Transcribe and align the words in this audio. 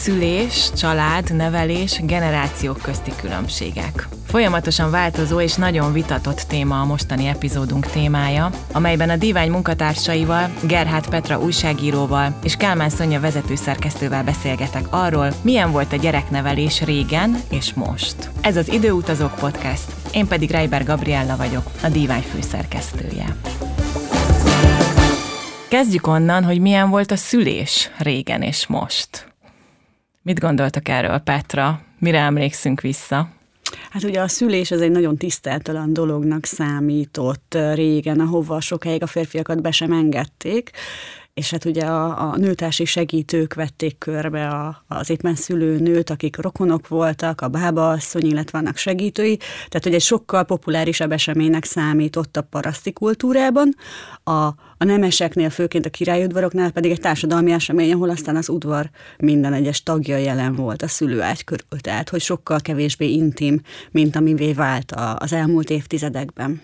Szülés, 0.00 0.70
család, 0.76 1.34
nevelés, 1.34 2.00
generációk 2.02 2.78
közti 2.82 3.12
különbségek. 3.20 4.08
Folyamatosan 4.26 4.90
változó 4.90 5.40
és 5.40 5.54
nagyon 5.54 5.92
vitatott 5.92 6.40
téma 6.40 6.80
a 6.80 6.84
mostani 6.84 7.26
epizódunk 7.26 7.86
témája, 7.86 8.50
amelyben 8.72 9.10
a 9.10 9.16
divány 9.16 9.50
munkatársaival, 9.50 10.50
Gerhát 10.62 11.08
Petra 11.08 11.40
újságíróval 11.40 12.34
és 12.42 12.56
Kálmán 12.56 12.88
Szonya 12.88 13.20
vezetőszerkesztővel 13.20 14.24
beszélgetek 14.24 14.84
arról, 14.90 15.32
milyen 15.42 15.72
volt 15.72 15.92
a 15.92 15.96
gyereknevelés 15.96 16.82
régen 16.82 17.40
és 17.50 17.74
most. 17.74 18.30
Ez 18.40 18.56
az 18.56 18.72
Időutazók 18.72 19.34
Podcast, 19.34 19.92
én 20.12 20.26
pedig 20.26 20.50
Reiber 20.50 20.84
Gabriella 20.84 21.36
vagyok, 21.36 21.70
a 21.82 21.88
divány 21.88 22.24
főszerkesztője. 22.32 23.36
Kezdjük 25.68 26.06
onnan, 26.06 26.44
hogy 26.44 26.60
milyen 26.60 26.90
volt 26.90 27.10
a 27.10 27.16
szülés 27.16 27.90
régen 27.98 28.42
és 28.42 28.66
most. 28.66 29.29
Mit 30.22 30.38
gondoltak 30.38 30.88
erről, 30.88 31.18
Petra? 31.18 31.80
Mire 31.98 32.18
emlékszünk 32.18 32.80
vissza? 32.80 33.28
Hát 33.90 34.02
ugye 34.02 34.20
a 34.20 34.28
szülés 34.28 34.70
az 34.70 34.80
egy 34.80 34.90
nagyon 34.90 35.16
tiszteltelen 35.16 35.92
dolognak 35.92 36.44
számított 36.44 37.56
régen, 37.74 38.20
ahova 38.20 38.60
sokáig 38.60 39.02
a 39.02 39.06
férfiakat 39.06 39.62
be 39.62 39.70
sem 39.70 39.92
engedték, 39.92 40.70
és 41.34 41.50
hát 41.50 41.64
ugye 41.64 41.84
a, 41.84 42.30
a 42.30 42.36
nőtársi 42.36 42.84
segítők 42.84 43.54
vették 43.54 43.98
körbe 43.98 44.48
a, 44.48 44.84
az 44.88 45.10
éppen 45.10 45.34
szülő 45.34 45.78
nőt, 45.78 46.10
akik 46.10 46.36
rokonok 46.36 46.88
voltak, 46.88 47.40
a 47.40 47.48
bábaasszony, 47.48 48.26
illetve 48.26 48.58
vannak 48.58 48.76
segítői, 48.76 49.36
tehát 49.36 49.82
hogy 49.82 49.94
egy 49.94 50.00
sokkal 50.00 50.44
populárisabb 50.44 51.12
eseménynek 51.12 51.64
számított 51.64 52.36
a 52.36 52.42
paraszti 52.42 52.92
kultúrában, 52.92 53.74
a, 54.24 54.48
a 54.82 54.84
nemeseknél, 54.84 55.50
főként 55.50 55.86
a 55.86 55.90
királyudvaroknál 55.90 56.70
pedig 56.70 56.90
egy 56.90 57.00
társadalmi 57.00 57.52
esemény, 57.52 57.92
ahol 57.92 58.10
aztán 58.10 58.36
az 58.36 58.48
udvar 58.48 58.90
minden 59.18 59.52
egyes 59.52 59.82
tagja 59.82 60.16
jelen 60.16 60.54
volt 60.54 60.82
a 60.82 60.88
szülőágy 60.88 61.44
körül, 61.44 61.80
tehát 61.80 62.08
hogy 62.08 62.20
sokkal 62.20 62.60
kevésbé 62.60 63.08
intim, 63.08 63.60
mint 63.90 64.16
amivé 64.16 64.52
vált 64.52 64.92
az 65.18 65.32
elmúlt 65.32 65.70
évtizedekben. 65.70 66.60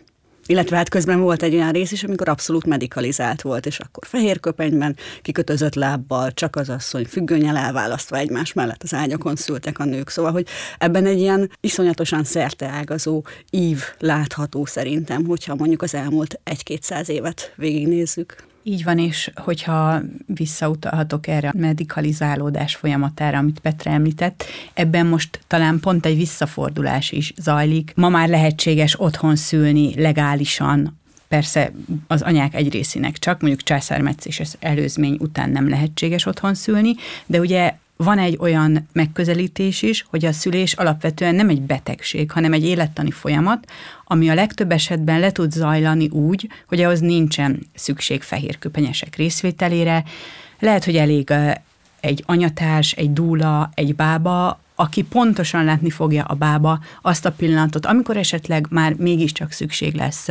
Illetve 0.47 0.77
hát 0.77 0.89
közben 0.89 1.21
volt 1.21 1.43
egy 1.43 1.55
olyan 1.55 1.73
rész 1.73 1.93
is, 1.93 2.05
amikor 2.05 2.29
abszolút 2.29 2.67
medikalizált 2.67 3.43
volt, 3.43 3.67
és 3.67 3.79
akkor 3.79 4.07
fehér 4.07 4.41
köpenyben, 4.41 4.97
kikötözött 5.23 5.75
lábbal, 5.75 6.33
csak 6.33 6.57
az 6.57 6.69
asszony 6.69 7.05
függönyel 7.05 7.57
elválasztva 7.57 8.17
egymás 8.17 8.53
mellett 8.53 8.83
az 8.83 8.95
ágyakon 8.95 9.37
szültek 9.37 9.79
a 9.79 9.85
nők. 9.85 10.09
Szóval, 10.09 10.33
hogy 10.33 10.47
ebben 10.79 11.07
egy 11.07 11.19
ilyen 11.19 11.51
iszonyatosan 11.61 12.25
szerteágazó 12.25 13.23
ív 13.51 13.83
látható 13.99 14.65
szerintem, 14.65 15.25
hogyha 15.25 15.55
mondjuk 15.55 15.83
az 15.83 15.95
elmúlt 15.95 16.41
egy-kétszáz 16.45 17.09
évet 17.09 17.53
végignézzük. 17.57 18.45
Így 18.69 18.85
van, 18.85 18.99
és 18.99 19.31
hogyha 19.35 20.01
visszautalhatok 20.27 21.27
erre 21.27 21.49
a 21.49 21.59
medikalizálódás 21.59 22.75
folyamatára, 22.75 23.39
amit 23.39 23.61
Petra 23.61 23.91
említett, 23.91 24.45
ebben 24.75 25.07
most 25.07 25.41
talán 25.47 25.81
pont 25.81 26.07
egy 26.07 26.17
visszafordulás 26.17 27.11
is 27.11 27.33
zajlik. 27.37 27.93
Ma 27.97 28.09
már 28.09 28.29
lehetséges 28.29 29.01
otthon 29.01 29.37
szülni 29.37 30.01
legálisan, 30.01 30.99
Persze 31.29 31.73
az 32.07 32.23
anyák 32.23 32.55
egy 32.55 32.73
részének 32.73 33.19
csak, 33.19 33.41
mondjuk 33.41 33.63
császármetszés 33.63 34.43
előzmény 34.59 35.17
után 35.21 35.51
nem 35.51 35.69
lehetséges 35.69 36.27
otthon 36.27 36.55
szülni, 36.55 36.95
de 37.27 37.41
ugye 37.41 37.75
van 37.97 38.19
egy 38.19 38.37
olyan 38.41 38.89
megközelítés 38.93 39.83
is, 39.83 40.05
hogy 40.11 40.25
a 40.25 40.33
szülés 40.33 40.73
alapvetően 40.73 41.35
nem 41.35 41.49
egy 41.49 41.61
betegség, 41.61 42.31
hanem 42.31 42.53
egy 42.53 42.65
élettani 42.65 43.11
folyamat, 43.11 43.71
ami 44.05 44.31
a 44.31 44.35
legtöbb 44.35 44.73
esetben 44.73 45.21
le 45.21 45.33
tud 45.33 45.53
zajlani 45.53 46.09
úgy, 46.09 46.49
hogy 46.69 46.81
ahhoz 46.81 47.01
nincsen 47.01 47.67
szükség 47.75 48.23
fehérköpenyesek 48.23 49.17
részvételére. 49.17 50.05
Lehet, 50.59 50.85
hogy 50.85 50.97
elég 50.97 51.33
egy 52.01 52.23
anyatárs, 52.27 52.93
egy 52.93 53.13
dúla, 53.13 53.71
egy 53.75 53.95
bába, 53.95 54.61
aki 54.75 55.03
pontosan 55.03 55.65
látni 55.65 55.91
fogja 55.91 56.25
a 56.25 56.35
bába 56.35 56.81
azt 57.03 57.25
a 57.25 57.33
pillanatot, 57.33 57.87
amikor 57.87 58.17
esetleg 58.17 58.67
már 58.71 58.95
mégiscsak 58.95 59.53
szükség 59.53 59.95
lesz 59.95 60.29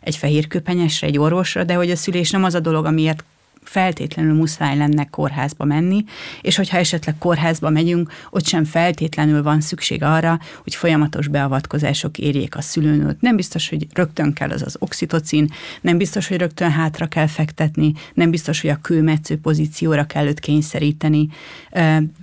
egy 0.00 0.16
fehérköpenyesre, 0.16 1.06
egy 1.06 1.18
orvosra, 1.18 1.64
de 1.64 1.74
hogy 1.74 1.90
a 1.90 1.96
szülés 1.96 2.30
nem 2.30 2.44
az 2.44 2.54
a 2.54 2.60
dolog, 2.60 2.84
amiért 2.84 3.24
feltétlenül 3.62 4.34
muszáj 4.34 4.76
lenne 4.76 5.04
kórházba 5.04 5.64
menni, 5.64 6.04
és 6.42 6.56
hogyha 6.56 6.78
esetleg 6.78 7.18
kórházba 7.18 7.70
megyünk, 7.70 8.12
ott 8.30 8.46
sem 8.46 8.64
feltétlenül 8.64 9.42
van 9.42 9.60
szükség 9.60 10.02
arra, 10.02 10.38
hogy 10.62 10.74
folyamatos 10.74 11.28
beavatkozások 11.28 12.18
érjék 12.18 12.56
a 12.56 12.60
szülőnőt. 12.60 13.20
Nem 13.20 13.36
biztos, 13.36 13.68
hogy 13.68 13.86
rögtön 13.92 14.32
kell 14.32 14.50
az 14.50 14.62
az 14.62 14.76
oxitocin, 14.78 15.52
nem 15.80 15.98
biztos, 15.98 16.28
hogy 16.28 16.36
rögtön 16.36 16.70
hátra 16.70 17.06
kell 17.06 17.26
fektetni, 17.26 17.92
nem 18.14 18.30
biztos, 18.30 18.60
hogy 18.60 18.70
a 18.70 18.78
kőmetsző 18.82 19.38
pozícióra 19.38 20.04
kell 20.04 20.26
őt 20.26 20.40
kényszeríteni. 20.40 21.28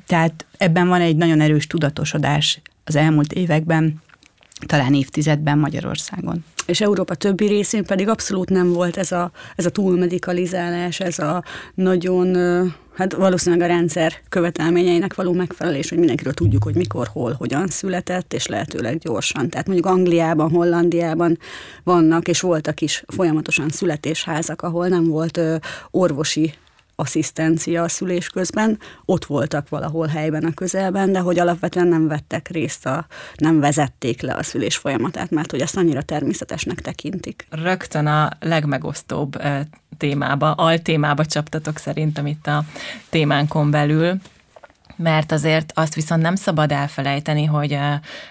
Tehát 0.07 0.45
ebben 0.57 0.87
van 0.87 1.01
egy 1.01 1.15
nagyon 1.15 1.41
erős 1.41 1.67
tudatosodás 1.67 2.61
az 2.83 2.95
elmúlt 2.95 3.33
években, 3.33 4.01
talán 4.65 4.93
évtizedben 4.93 5.57
Magyarországon. 5.57 6.43
És 6.65 6.81
Európa 6.81 7.15
többi 7.15 7.47
részén 7.47 7.85
pedig 7.85 8.07
abszolút 8.07 8.49
nem 8.49 8.73
volt 8.73 8.97
ez 8.97 9.11
a, 9.11 9.31
ez 9.55 9.65
a 9.65 9.69
túlmedikalizálás, 9.69 10.99
ez 10.99 11.19
a 11.19 11.43
nagyon, 11.73 12.35
hát 12.95 13.13
valószínűleg 13.13 13.69
a 13.69 13.73
rendszer 13.73 14.13
követelményeinek 14.29 15.15
való 15.15 15.33
megfelelés, 15.33 15.89
hogy 15.89 15.97
mindenkiről 15.97 16.33
tudjuk, 16.33 16.63
hogy 16.63 16.75
mikor, 16.75 17.07
hol, 17.07 17.35
hogyan 17.37 17.67
született, 17.67 18.33
és 18.33 18.47
lehetőleg 18.47 18.97
gyorsan. 18.97 19.49
Tehát 19.49 19.67
mondjuk 19.67 19.87
Angliában, 19.87 20.49
Hollandiában 20.49 21.37
vannak, 21.83 22.27
és 22.27 22.41
voltak 22.41 22.81
is 22.81 23.03
folyamatosan 23.07 23.69
születésházak, 23.69 24.61
ahol 24.61 24.87
nem 24.87 25.03
volt 25.03 25.39
orvosi 25.91 26.53
asszisztencia 26.95 27.83
a 27.83 27.87
szülés 27.87 28.29
közben, 28.29 28.79
ott 29.05 29.25
voltak 29.25 29.69
valahol 29.69 30.07
helyben 30.07 30.43
a 30.43 30.53
közelben, 30.53 31.11
de 31.11 31.19
hogy 31.19 31.39
alapvetően 31.39 31.87
nem 31.87 32.07
vettek 32.07 32.47
részt, 32.47 32.85
a, 32.85 33.07
nem 33.35 33.59
vezették 33.59 34.21
le 34.21 34.33
a 34.33 34.43
szülés 34.43 34.77
folyamatát, 34.77 35.29
mert 35.29 35.51
hogy 35.51 35.61
ezt 35.61 35.77
annyira 35.77 36.01
természetesnek 36.01 36.81
tekintik. 36.81 37.47
Rögtön 37.49 38.07
a 38.07 38.29
legmegosztóbb 38.39 39.41
témába, 39.97 40.51
altémába 40.51 41.25
csaptatok 41.25 41.77
szerintem 41.77 42.27
itt 42.27 42.47
a 42.47 42.63
témánkon 43.09 43.71
belül, 43.71 44.17
mert 44.95 45.31
azért 45.31 45.71
azt 45.75 45.95
viszont 45.95 46.21
nem 46.21 46.35
szabad 46.35 46.71
elfelejteni, 46.71 47.45
hogy, 47.45 47.77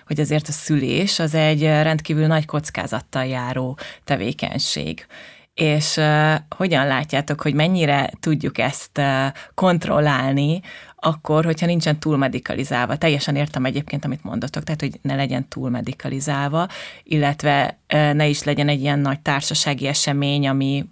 hogy 0.06 0.20
azért 0.20 0.48
a 0.48 0.52
szülés 0.52 1.18
az 1.18 1.34
egy 1.34 1.62
rendkívül 1.62 2.26
nagy 2.26 2.46
kockázattal 2.46 3.24
járó 3.24 3.78
tevékenység 4.04 5.06
és 5.54 5.96
uh, 5.96 6.34
hogyan 6.56 6.86
látjátok, 6.86 7.40
hogy 7.40 7.54
mennyire 7.54 8.10
tudjuk 8.20 8.58
ezt 8.58 8.98
uh, 8.98 9.26
kontrollálni, 9.54 10.60
akkor, 10.96 11.44
hogyha 11.44 11.66
nincsen 11.66 11.98
túl 11.98 12.16
medikalizálva. 12.16 12.96
Teljesen 12.96 13.36
értem 13.36 13.64
egyébként, 13.64 14.04
amit 14.04 14.24
mondotok, 14.24 14.62
tehát, 14.62 14.80
hogy 14.80 14.98
ne 15.02 15.14
legyen 15.14 15.48
túl 15.48 15.70
medikalizálva, 15.70 16.68
illetve 17.02 17.78
uh, 17.94 18.12
ne 18.12 18.26
is 18.26 18.42
legyen 18.42 18.68
egy 18.68 18.80
ilyen 18.80 18.98
nagy 18.98 19.20
társasági 19.20 19.86
esemény, 19.86 20.48
ami 20.48 20.84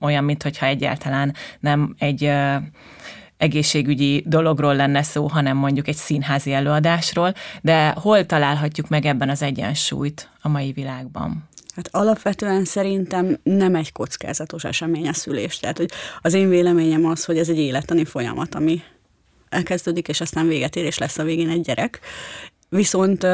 olyan, 0.00 0.24
mintha 0.24 0.66
egyáltalán 0.66 1.34
nem 1.60 1.94
egy 1.98 2.24
uh, 2.24 2.56
egészségügyi 3.36 4.22
dologról 4.26 4.76
lenne 4.76 5.02
szó, 5.02 5.26
hanem 5.26 5.56
mondjuk 5.56 5.88
egy 5.88 5.96
színházi 5.96 6.52
előadásról, 6.52 7.32
de 7.62 7.88
hol 7.88 8.26
találhatjuk 8.26 8.88
meg 8.88 9.04
ebben 9.04 9.28
az 9.28 9.42
egyensúlyt 9.42 10.30
a 10.40 10.48
mai 10.48 10.72
világban? 10.72 11.48
Hát 11.76 11.88
alapvetően 11.90 12.64
szerintem 12.64 13.38
nem 13.42 13.74
egy 13.74 13.92
kockázatos 13.92 14.64
esemény 14.64 15.08
a 15.08 15.12
szülés. 15.12 15.58
Tehát, 15.58 15.76
hogy 15.76 15.90
az 16.20 16.34
én 16.34 16.48
véleményem 16.48 17.06
az, 17.06 17.24
hogy 17.24 17.38
ez 17.38 17.48
egy 17.48 17.58
élettani 17.58 18.04
folyamat, 18.04 18.54
ami 18.54 18.82
elkezdődik, 19.48 20.08
és 20.08 20.20
aztán 20.20 20.48
véget 20.48 20.76
ér, 20.76 20.84
és 20.84 20.98
lesz 20.98 21.18
a 21.18 21.24
végén 21.24 21.48
egy 21.48 21.60
gyerek. 21.60 22.00
Viszont 22.68 23.26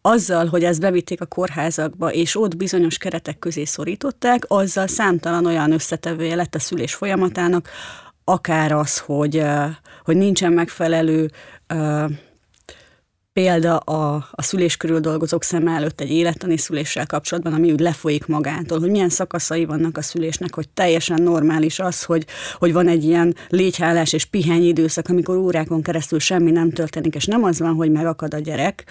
azzal, 0.00 0.46
hogy 0.46 0.64
ezt 0.64 0.80
bevitték 0.80 1.20
a 1.20 1.26
kórházakba, 1.26 2.12
és 2.12 2.36
ott 2.36 2.56
bizonyos 2.56 2.98
keretek 2.98 3.38
közé 3.38 3.64
szorították, 3.64 4.44
azzal 4.46 4.86
számtalan 4.86 5.46
olyan 5.46 5.72
összetevője 5.72 6.34
lett 6.34 6.54
a 6.54 6.58
szülés 6.58 6.94
folyamatának, 6.94 7.68
akár 8.24 8.72
az, 8.72 8.98
hogy, 8.98 9.42
hogy 10.04 10.16
nincsen 10.16 10.52
megfelelő 10.52 11.30
példa 13.34 13.76
a, 13.76 14.28
a 14.30 14.42
szülés 14.42 14.76
körül 14.76 15.00
dolgozók 15.00 15.42
szem 15.42 15.68
előtt 15.68 16.00
egy 16.00 16.10
élettani 16.10 16.56
szüléssel 16.56 17.06
kapcsolatban, 17.06 17.52
ami 17.52 17.72
úgy 17.72 17.80
lefolyik 17.80 18.26
magától, 18.26 18.78
hogy 18.78 18.90
milyen 18.90 19.08
szakaszai 19.08 19.64
vannak 19.64 19.96
a 19.96 20.02
szülésnek, 20.02 20.54
hogy 20.54 20.68
teljesen 20.68 21.22
normális 21.22 21.78
az, 21.78 22.02
hogy, 22.02 22.26
hogy 22.58 22.72
van 22.72 22.88
egy 22.88 23.04
ilyen 23.04 23.36
légyhálás 23.48 24.12
és 24.12 24.24
pihenyi 24.24 24.66
időszak, 24.66 25.08
amikor 25.08 25.36
órákon 25.36 25.82
keresztül 25.82 26.18
semmi 26.18 26.50
nem 26.50 26.70
történik, 26.70 27.14
és 27.14 27.24
nem 27.24 27.44
az 27.44 27.58
van, 27.58 27.74
hogy 27.74 27.90
megakad 27.90 28.34
a 28.34 28.38
gyerek, 28.38 28.84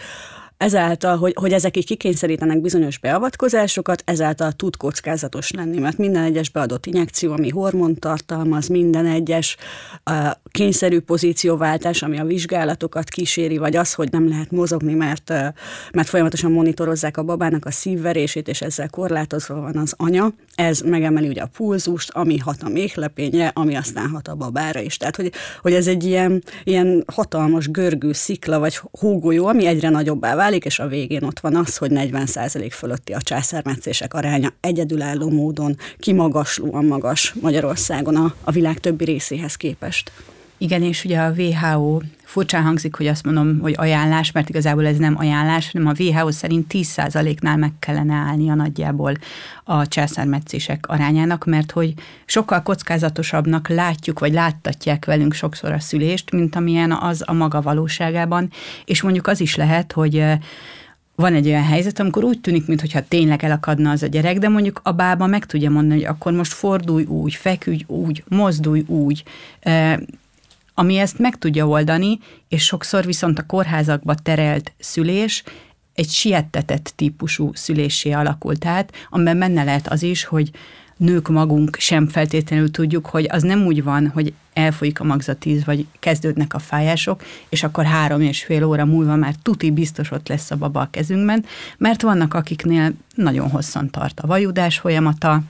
ezáltal, 0.64 1.18
hogy, 1.18 1.34
hogy 1.36 1.54
ezek 1.54 1.78
így 1.78 1.86
kikényszerítenek 1.86 2.62
bizonyos 2.62 2.98
beavatkozásokat, 2.98 4.04
ezáltal 4.06 4.52
tud 4.52 4.78
kockázatos 4.78 5.52
lenni, 5.52 5.80
mert 5.80 5.98
minden 5.98 6.24
egyes 6.24 6.50
beadott 6.50 6.86
injekció, 6.86 7.32
ami 7.32 7.50
hormont 7.50 8.00
tartalmaz, 8.00 8.68
minden 8.68 9.06
egyes 9.06 9.58
uh, 10.10 10.32
kényszerű 10.52 11.00
pozícióváltás, 11.00 12.02
ami 12.02 12.20
a 12.20 12.26
vizsgálatokat 12.26 13.10
kíséri, 13.10 13.58
vagy 13.58 13.76
az, 13.76 13.94
hogy 13.94 14.12
nem 14.12 14.28
lehet 14.28 14.52
mozogni, 14.52 14.94
mert, 14.94 15.30
mert 15.92 16.10
folyamatosan 16.10 16.52
monitorozzák 16.52 17.18
a 17.18 17.24
babának 17.24 17.66
a 17.66 17.72
szívverését, 17.72 18.48
és 18.48 18.62
ezzel 18.62 18.90
korlátozva 18.90 19.62
van 19.62 19.78
az 19.78 19.94
anya, 19.98 20.34
ez 20.56 20.80
megemeli 20.80 21.28
ugye 21.28 21.42
a 21.42 21.50
pulzust, 21.58 22.10
ami 22.10 22.38
hat 22.38 22.62
a 22.62 22.70
méhlepényre, 22.70 23.52
ami 23.54 23.76
aztán 23.76 24.10
hat 24.10 24.28
a 24.28 24.36
babára 24.36 24.80
is. 24.80 24.98
Tehát, 24.98 25.16
hogy, 25.16 25.32
hogy 25.62 25.74
ez 25.74 25.88
egy 25.88 26.04
ilyen, 26.04 26.44
ilyen 26.64 27.04
hatalmas 27.14 27.70
görgő 27.70 28.12
szikla, 28.12 28.60
vagy 28.60 28.80
hógolyó, 28.92 29.46
ami 29.46 29.66
egyre 29.66 29.90
nagyobbá 29.90 30.36
válik, 30.36 30.53
válik, 30.54 30.66
és 30.66 30.80
a 30.80 30.88
végén 30.88 31.24
ott 31.24 31.40
van 31.40 31.56
az, 31.56 31.78
hogy 31.78 31.92
40% 31.94 32.70
fölötti 32.72 33.14
a 33.14 33.22
császármetszések 33.22 34.14
aránya 34.14 34.54
egyedülálló 34.60 35.30
módon 35.30 35.78
kimagaslóan 35.98 36.86
magas 36.86 37.34
Magyarországon 37.42 38.16
a, 38.16 38.36
a 38.44 38.52
világ 38.52 38.80
többi 38.80 39.04
részéhez 39.04 39.56
képest. 39.56 40.12
Igen, 40.64 40.84
és 40.84 41.06
ugye 41.06 41.20
a 41.20 41.34
WHO, 41.38 42.00
furcsán 42.24 42.64
hangzik, 42.64 42.96
hogy 42.96 43.08
azt 43.08 43.26
mondom, 43.26 43.60
hogy 43.60 43.74
ajánlás, 43.78 44.32
mert 44.32 44.50
igazából 44.50 44.86
ez 44.86 44.98
nem 44.98 45.18
ajánlás, 45.18 45.72
hanem 45.72 45.88
a 45.88 46.02
WHO 46.02 46.32
szerint 46.32 46.66
10%-nál 46.74 47.58
meg 47.58 47.72
kellene 47.80 48.14
állnia 48.14 48.54
nagyjából 48.54 49.14
a 49.64 49.88
császármetszések 49.88 50.88
arányának, 50.88 51.46
mert 51.46 51.72
hogy 51.72 51.94
sokkal 52.26 52.62
kockázatosabbnak 52.62 53.68
látjuk, 53.68 54.20
vagy 54.20 54.34
láttatják 54.34 55.06
velünk 55.06 55.34
sokszor 55.34 55.72
a 55.72 55.80
szülést, 55.80 56.32
mint 56.32 56.56
amilyen 56.56 56.92
az 56.92 57.24
a 57.26 57.34
maga 57.34 57.62
valóságában, 57.62 58.50
és 58.86 59.02
mondjuk 59.02 59.28
az 59.28 59.40
is 59.40 59.56
lehet, 59.56 59.92
hogy 59.92 60.26
van 61.16 61.34
egy 61.34 61.48
olyan 61.48 61.64
helyzet, 61.64 62.00
amikor 62.00 62.24
úgy 62.24 62.40
tűnik, 62.42 62.68
mintha 62.68 63.08
tényleg 63.08 63.44
elakadna 63.44 63.92
az 63.92 64.04
a 64.04 64.08
gyerek, 64.08 64.38
de 64.38 64.50
mondjuk 64.50 64.80
a 64.84 64.92
bába 64.92 65.28
meg 65.28 65.46
tudja 65.46 65.70
mondani, 65.70 66.00
hogy 66.00 66.10
akkor 66.10 66.32
most 66.32 66.54
fordulj 66.54 67.04
úgy, 67.04 67.34
feküdj 67.34 67.84
úgy, 67.88 68.24
mozdulj 68.28 68.84
úgy, 68.88 69.24
ami 70.74 70.98
ezt 70.98 71.20
meg 71.20 71.38
tudja 71.38 71.68
oldani, 71.68 72.20
és 72.48 72.64
sokszor 72.64 73.06
viszont 73.06 73.40
a 73.40 73.46
kórházakba 73.46 74.16
terelt 74.16 74.74
szülés 74.80 75.44
egy 75.94 76.10
siettetett 76.10 76.94
típusú 76.96 77.52
szülésé 77.54 78.12
alakult 78.12 78.66
át, 78.66 78.94
amiben 79.10 79.40
benne 79.40 79.64
lehet 79.64 79.88
az 79.88 80.04
is, 80.04 80.24
hogy 80.24 80.52
nők 80.98 81.28
magunk 81.28 81.78
sem 81.80 82.08
feltétlenül 82.08 82.72
tudjuk, 82.72 83.06
hogy 83.06 83.28
az 83.30 83.44
nem 83.44 83.66
úgy 83.66 83.84
van, 83.84 84.08
hogy 84.08 84.34
elfolyik 84.54 85.00
a 85.00 85.04
magzatíz, 85.04 85.66
vagy 85.66 85.86
kezdődnek 86.00 86.54
a 86.54 86.60
fájások, 86.60 87.24
és 87.50 87.64
akkor 87.64 87.86
három 87.86 88.22
és 88.22 88.44
fél 88.44 88.64
óra 88.64 88.86
múlva 88.86 89.16
már 89.16 89.36
tuti 89.42 89.72
biztos 89.72 90.12
ott 90.12 90.28
lesz 90.28 90.52
a 90.52 90.56
baba 90.56 90.82
a 90.82 90.90
kezünkben, 90.92 91.46
mert 91.78 92.02
vannak 92.02 92.34
akiknél 92.34 92.94
nagyon 93.16 93.50
hosszan 93.50 93.90
tart 93.90 94.20
a 94.20 94.28
vajudás 94.28 94.78
folyamata, 94.78 95.42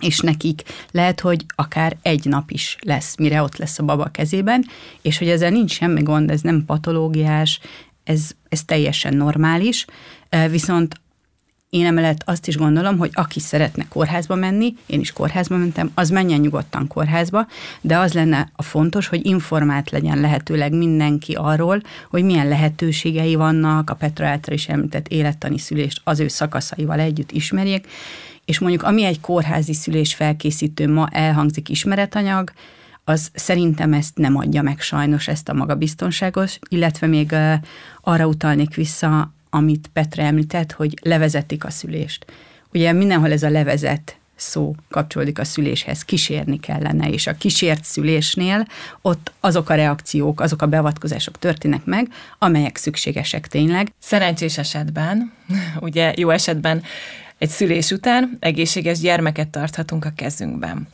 és 0.00 0.18
nekik 0.18 0.62
lehet, 0.90 1.20
hogy 1.20 1.44
akár 1.54 1.96
egy 2.02 2.24
nap 2.24 2.50
is 2.50 2.76
lesz, 2.80 3.16
mire 3.16 3.42
ott 3.42 3.56
lesz 3.56 3.78
a 3.78 3.84
baba 3.84 4.04
kezében, 4.04 4.64
és 5.02 5.18
hogy 5.18 5.28
ezzel 5.28 5.50
nincs 5.50 5.72
semmi 5.72 6.02
gond, 6.02 6.30
ez 6.30 6.40
nem 6.40 6.64
patológiás, 6.64 7.60
ez, 8.04 8.30
ez 8.48 8.64
teljesen 8.64 9.14
normális, 9.16 9.84
viszont 10.50 11.00
én 11.70 11.86
emellett 11.86 12.22
azt 12.24 12.48
is 12.48 12.56
gondolom, 12.56 12.98
hogy 12.98 13.10
aki 13.12 13.40
szeretne 13.40 13.86
kórházba 13.88 14.34
menni, 14.34 14.74
én 14.86 15.00
is 15.00 15.12
kórházba 15.12 15.56
mentem, 15.56 15.90
az 15.94 16.10
menjen 16.10 16.40
nyugodtan 16.40 16.86
kórházba, 16.86 17.46
de 17.80 17.98
az 17.98 18.12
lenne 18.12 18.50
a 18.56 18.62
fontos, 18.62 19.08
hogy 19.08 19.26
informált 19.26 19.90
legyen 19.90 20.20
lehetőleg 20.20 20.72
mindenki 20.72 21.34
arról, 21.34 21.80
hogy 22.10 22.24
milyen 22.24 22.48
lehetőségei 22.48 23.34
vannak, 23.34 23.90
a 23.90 23.94
Petra 23.94 24.26
által 24.26 24.54
is 24.54 24.68
említett 24.68 25.08
élettani 25.08 25.58
szülést 25.58 26.00
az 26.04 26.20
ő 26.20 26.28
szakaszaival 26.28 27.00
együtt 27.00 27.30
ismerjék, 27.30 27.86
és 28.46 28.58
mondjuk 28.58 28.82
ami 28.82 29.04
egy 29.04 29.20
kórházi 29.20 29.74
szülés 29.74 30.14
felkészítő 30.14 30.88
ma 30.88 31.08
elhangzik 31.10 31.68
ismeretanyag, 31.68 32.52
az 33.04 33.30
szerintem 33.34 33.92
ezt 33.92 34.16
nem 34.16 34.36
adja 34.36 34.62
meg 34.62 34.80
sajnos 34.80 35.28
ezt 35.28 35.48
a 35.48 35.54
magabiztonságos, 35.54 36.58
illetve 36.68 37.06
még 37.06 37.34
arra 38.00 38.26
utalnék 38.26 38.74
vissza, 38.74 39.32
amit 39.50 39.90
Petre 39.92 40.24
említett, 40.24 40.72
hogy 40.72 40.98
levezetik 41.02 41.64
a 41.64 41.70
szülést. 41.70 42.26
Ugye 42.72 42.92
mindenhol 42.92 43.32
ez 43.32 43.42
a 43.42 43.50
levezet 43.50 44.16
szó 44.36 44.74
kapcsolódik 44.90 45.38
a 45.38 45.44
szüléshez, 45.44 46.02
kísérni 46.02 46.60
kellene, 46.60 47.08
és 47.08 47.26
a 47.26 47.36
kísért 47.36 47.84
szülésnél 47.84 48.66
ott 49.02 49.32
azok 49.40 49.70
a 49.70 49.74
reakciók, 49.74 50.40
azok 50.40 50.62
a 50.62 50.66
beavatkozások 50.66 51.38
történnek 51.38 51.84
meg, 51.84 52.08
amelyek 52.38 52.76
szükségesek 52.76 53.46
tényleg. 53.46 53.92
Szerencsés 53.98 54.58
esetben, 54.58 55.32
ugye 55.80 56.12
jó 56.16 56.30
esetben 56.30 56.82
egy 57.38 57.48
szülés 57.48 57.90
után 57.90 58.36
egészséges 58.40 58.98
gyermeket 58.98 59.48
tarthatunk 59.48 60.04
a 60.04 60.12
kezünkben. 60.16 60.88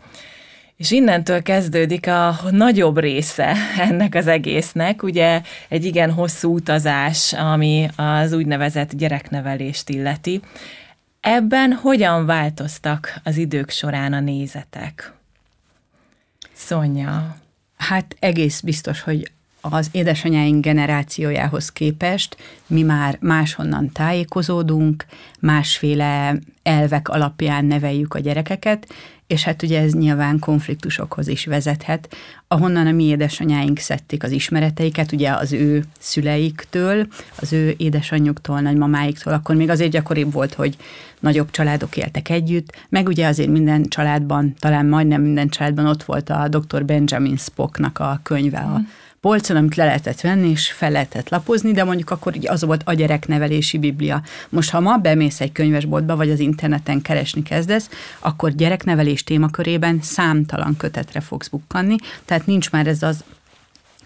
És 0.77 0.91
innentől 0.91 1.43
kezdődik 1.43 2.06
a 2.06 2.39
nagyobb 2.50 2.99
része 2.99 3.55
ennek 3.89 4.15
az 4.15 4.27
egésznek, 4.27 5.03
ugye 5.03 5.43
egy 5.69 5.85
igen 5.85 6.12
hosszú 6.12 6.55
utazás, 6.55 7.33
ami 7.33 7.89
az 7.97 8.33
úgynevezett 8.33 8.94
gyereknevelést 8.94 9.89
illeti. 9.89 10.41
Ebben 11.21 11.73
hogyan 11.73 12.27
változtak 12.27 13.21
az 13.25 13.37
idők 13.37 13.71
során 13.71 14.12
a 14.12 14.21
nézetek? 14.21 15.12
Szonya. 16.53 17.37
Hát 17.77 18.17
egész 18.19 18.61
biztos, 18.61 19.01
hogy 19.01 19.31
az 19.70 19.88
édesanyáink 19.92 20.64
generációjához 20.64 21.69
képest 21.69 22.36
mi 22.66 22.82
már 22.82 23.19
máshonnan 23.20 23.92
tájékozódunk, 23.92 25.04
másféle 25.40 26.38
elvek 26.62 27.08
alapján 27.08 27.64
neveljük 27.64 28.14
a 28.14 28.19
gyerekeket, 28.19 28.86
és 29.26 29.42
hát 29.42 29.62
ugye 29.62 29.81
ez 29.81 29.92
nyilván 29.92 30.38
konfliktusokhoz 30.38 31.28
is 31.28 31.44
vezethet, 31.44 32.16
ahonnan 32.48 32.86
a 32.86 32.92
mi 32.92 33.04
édesanyáink 33.04 33.78
szedték 33.78 34.22
az 34.22 34.31
ismereteiket, 34.31 35.12
ugye 35.12 35.31
az 35.31 35.52
ő 35.52 35.84
szüleiktől, 35.98 37.06
az 37.36 37.52
ő 37.52 37.74
édesanyjuktól, 37.76 38.60
nagymamáiktól, 38.60 39.32
akkor 39.32 39.54
még 39.54 39.70
azért 39.70 39.90
gyakoribb 39.90 40.32
volt, 40.32 40.54
hogy 40.54 40.76
nagyobb 41.20 41.50
családok 41.50 41.96
éltek 41.96 42.28
együtt, 42.28 42.76
meg 42.88 43.06
ugye 43.06 43.26
azért 43.26 43.50
minden 43.50 43.82
családban, 43.88 44.54
talán 44.58 44.86
majdnem 44.86 45.22
minden 45.22 45.48
családban 45.48 45.86
ott 45.86 46.02
volt 46.02 46.31
a 46.31 46.48
dr. 46.48 46.84
Benjamin 46.84 47.36
Spocknak 47.36 47.98
a 47.98 48.20
könyve, 48.22 48.58
a 48.58 48.78
mm 48.78 48.82
polcon, 49.22 49.56
amit 49.56 49.74
le 49.74 49.84
lehetett 49.84 50.20
venni, 50.20 50.50
és 50.50 50.72
fel 50.72 50.91
lehetett 50.91 51.29
lapozni, 51.29 51.72
de 51.72 51.84
mondjuk 51.84 52.10
akkor 52.10 52.36
ugye 52.36 52.50
az 52.50 52.64
volt 52.64 52.82
a 52.84 52.93
gyereknevelési 52.93 53.79
biblia. 53.79 54.22
Most, 54.48 54.70
ha 54.70 54.81
ma 54.81 54.96
bemész 54.96 55.41
egy 55.41 55.52
könyvesboltba, 55.52 56.17
vagy 56.17 56.31
az 56.31 56.38
interneten 56.38 57.02
keresni 57.02 57.43
kezdesz, 57.43 57.91
akkor 58.19 58.50
gyereknevelés 58.50 59.24
témakörében 59.24 59.98
számtalan 60.02 60.76
kötetre 60.76 61.20
fogsz 61.20 61.48
bukkanni, 61.48 61.96
tehát 62.24 62.46
nincs 62.46 62.70
már 62.70 62.86
ez 62.86 63.02
az 63.02 63.24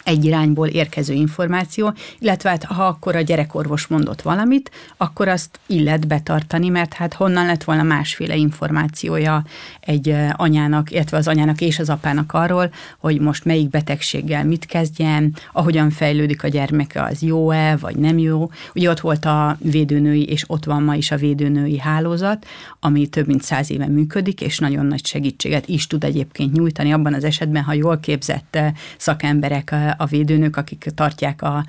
egy 0.06 0.24
irányból 0.24 0.66
érkező 0.66 1.14
információ, 1.14 1.92
illetve 2.18 2.50
hát 2.50 2.64
ha 2.64 2.86
akkor 2.86 3.16
a 3.16 3.20
gyerekorvos 3.20 3.86
mondott 3.86 4.22
valamit, 4.22 4.70
akkor 4.96 5.28
azt 5.28 5.58
illet 5.66 6.06
betartani, 6.06 6.68
mert 6.68 6.92
hát 6.94 7.14
honnan 7.14 7.46
lett 7.46 7.64
volna 7.64 7.82
másféle 7.82 8.36
információja 8.36 9.44
egy 9.80 10.14
anyának, 10.32 10.90
illetve 10.90 11.16
az 11.16 11.28
anyának 11.28 11.60
és 11.60 11.78
az 11.78 11.88
apának 11.90 12.32
arról, 12.32 12.70
hogy 12.98 13.20
most 13.20 13.44
melyik 13.44 13.70
betegséggel 13.70 14.44
mit 14.44 14.66
kezdjen, 14.66 15.34
ahogyan 15.52 15.90
fejlődik 15.90 16.42
a 16.42 16.48
gyermeke, 16.48 17.02
az 17.02 17.22
jó-e, 17.22 17.76
vagy 17.76 17.96
nem 17.96 18.18
jó. 18.18 18.50
Ugye 18.74 18.90
ott 18.90 19.00
volt 19.00 19.24
a 19.24 19.56
védőnői, 19.60 20.24
és 20.24 20.44
ott 20.46 20.64
van 20.64 20.82
ma 20.82 20.94
is 20.94 21.10
a 21.10 21.16
védőnői 21.16 21.78
hálózat, 21.78 22.46
ami 22.80 23.06
több 23.06 23.26
mint 23.26 23.42
száz 23.42 23.70
éve 23.70 23.86
működik, 23.86 24.40
és 24.40 24.58
nagyon 24.58 24.86
nagy 24.86 25.06
segítséget 25.06 25.68
is 25.68 25.86
tud 25.86 26.04
egyébként 26.04 26.52
nyújtani 26.52 26.92
abban 26.92 27.14
az 27.14 27.24
esetben, 27.24 27.62
ha 27.62 27.72
jól 27.72 27.98
képzett 28.00 28.58
szakemberek 28.96 29.74
a 29.98 30.06
védőnök, 30.06 30.56
akik 30.56 30.86
tartják 30.94 31.42
a 31.42 31.64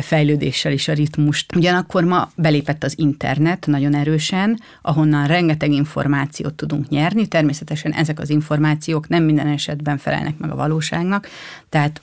fejlődéssel 0.00 0.72
is 0.72 0.88
a 0.88 0.92
ritmust. 0.92 1.56
Ugyanakkor 1.56 2.04
ma 2.04 2.30
belépett 2.36 2.84
az 2.84 2.98
internet 2.98 3.66
nagyon 3.66 3.94
erősen, 3.94 4.60
ahonnan 4.82 5.26
rengeteg 5.26 5.70
információt 5.70 6.54
tudunk 6.54 6.88
nyerni. 6.88 7.26
Természetesen 7.26 7.92
ezek 7.92 8.20
az 8.20 8.30
információk 8.30 9.08
nem 9.08 9.22
minden 9.22 9.46
esetben 9.46 9.98
felelnek 9.98 10.38
meg 10.38 10.50
a 10.50 10.56
valóságnak, 10.56 11.28
tehát 11.68 12.00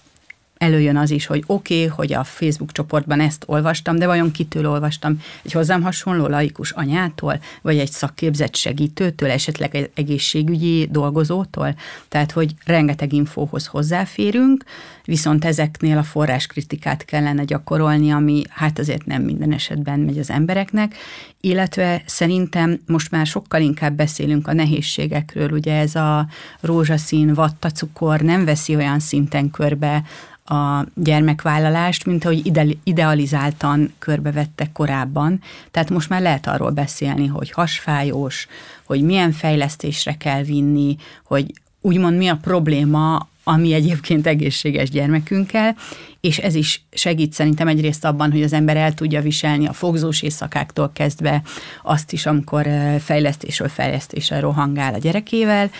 előjön 0.59 0.97
az 0.97 1.11
is, 1.11 1.25
hogy 1.25 1.43
oké, 1.45 1.83
okay, 1.83 1.87
hogy 1.87 2.13
a 2.13 2.23
Facebook 2.23 2.71
csoportban 2.71 3.19
ezt 3.19 3.43
olvastam, 3.47 3.95
de 3.95 4.05
vajon 4.05 4.31
kitől 4.31 4.67
olvastam? 4.67 5.21
Egy 5.43 5.51
hozzám 5.51 5.81
hasonló 5.81 6.27
laikus 6.27 6.71
anyától, 6.71 7.39
vagy 7.61 7.77
egy 7.77 7.91
szakképzett 7.91 8.55
segítőtől, 8.55 9.29
esetleg 9.29 9.75
egy 9.75 9.89
egészségügyi 9.93 10.87
dolgozótól? 10.91 11.75
Tehát, 12.07 12.31
hogy 12.31 12.53
rengeteg 12.65 13.13
infóhoz 13.13 13.65
hozzáférünk, 13.65 14.63
viszont 15.05 15.45
ezeknél 15.45 15.97
a 15.97 16.03
forráskritikát 16.03 17.05
kellene 17.05 17.43
gyakorolni, 17.43 18.11
ami 18.11 18.43
hát 18.49 18.79
azért 18.79 19.05
nem 19.05 19.21
minden 19.21 19.53
esetben 19.53 19.99
megy 19.99 20.19
az 20.19 20.29
embereknek, 20.29 20.95
illetve 21.41 22.01
szerintem 22.05 22.79
most 22.85 23.11
már 23.11 23.25
sokkal 23.25 23.61
inkább 23.61 23.95
beszélünk 23.95 24.47
a 24.47 24.53
nehézségekről, 24.53 25.49
ugye 25.51 25.79
ez 25.79 25.95
a 25.95 26.27
rózsaszín 26.59 27.33
vattacukor 27.33 28.19
nem 28.19 28.45
veszi 28.45 28.75
olyan 28.75 28.99
szinten 28.99 29.51
körbe 29.51 30.03
a 30.49 30.85
gyermekvállalást, 30.93 32.05
mint 32.05 32.25
ahogy 32.25 32.51
idealizáltan 32.83 33.93
körbevettek 33.99 34.71
korábban. 34.71 35.41
Tehát 35.71 35.89
most 35.89 36.09
már 36.09 36.21
lehet 36.21 36.47
arról 36.47 36.71
beszélni, 36.71 37.27
hogy 37.27 37.51
hasfájós, 37.51 38.47
hogy 38.83 39.01
milyen 39.01 39.31
fejlesztésre 39.31 40.17
kell 40.17 40.43
vinni, 40.43 40.95
hogy 41.23 41.53
úgymond 41.81 42.17
mi 42.17 42.27
a 42.27 42.39
probléma, 42.41 43.27
ami 43.43 43.73
egyébként 43.73 44.27
egészséges 44.27 44.89
gyermekünkkel, 44.89 45.75
és 46.19 46.37
ez 46.37 46.55
is 46.55 46.81
segít 46.91 47.33
szerintem 47.33 47.67
egyrészt 47.67 48.05
abban, 48.05 48.31
hogy 48.31 48.43
az 48.43 48.53
ember 48.53 48.77
el 48.77 48.93
tudja 48.93 49.21
viselni 49.21 49.67
a 49.67 49.73
fogzós 49.73 50.21
éjszakáktól 50.21 50.91
kezdve 50.93 51.41
azt 51.83 52.11
is, 52.11 52.25
amikor 52.25 52.67
fejlesztésről 52.99 53.69
fejlesztésre 53.69 54.39
rohangál 54.39 54.93
a 54.93 54.97
gyerekével, 54.97 55.71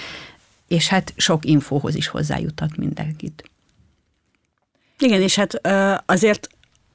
és 0.68 0.88
hát 0.88 1.14
sok 1.18 1.46
infóhoz 1.46 1.96
is 1.96 2.08
hozzájutat 2.08 2.78
mindenkit. 2.78 3.50
Igen, 5.00 5.22
és 5.22 5.36
hát 5.36 5.62
azért 6.06 6.50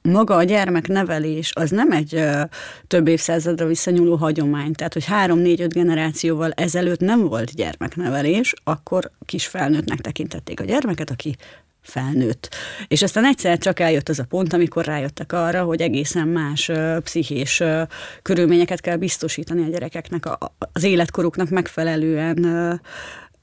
maga 0.05 0.35
a 0.35 0.43
gyermeknevelés 0.43 1.51
az 1.55 1.69
nem 1.69 1.91
egy 1.91 2.15
ö, 2.15 2.41
több 2.87 3.07
évszázadra 3.07 3.65
visszanyúló 3.65 4.15
hagyomány. 4.15 4.73
Tehát, 4.73 4.93
hogy 4.93 5.05
három-négy-öt 5.05 5.73
generációval 5.73 6.51
ezelőtt 6.51 6.99
nem 6.99 7.27
volt 7.27 7.55
gyermeknevelés, 7.55 8.53
akkor 8.63 9.11
kis 9.25 9.47
felnőttnek 9.47 10.01
tekintették 10.01 10.59
a 10.59 10.63
gyermeket, 10.63 11.09
aki 11.09 11.35
felnőtt. 11.81 12.55
És 12.87 13.01
aztán 13.01 13.25
egyszer 13.25 13.57
csak 13.57 13.79
eljött 13.79 14.09
az 14.09 14.19
a 14.19 14.25
pont, 14.29 14.53
amikor 14.53 14.85
rájöttek 14.85 15.33
arra, 15.33 15.63
hogy 15.63 15.81
egészen 15.81 16.27
más 16.27 16.69
ö, 16.69 16.97
pszichés 17.03 17.59
ö, 17.59 17.81
körülményeket 18.21 18.81
kell 18.81 18.97
biztosítani 18.97 19.63
a 19.63 19.69
gyerekeknek, 19.69 20.25
a, 20.25 20.37
az 20.71 20.83
életkoruknak 20.83 21.49
megfelelően 21.49 22.81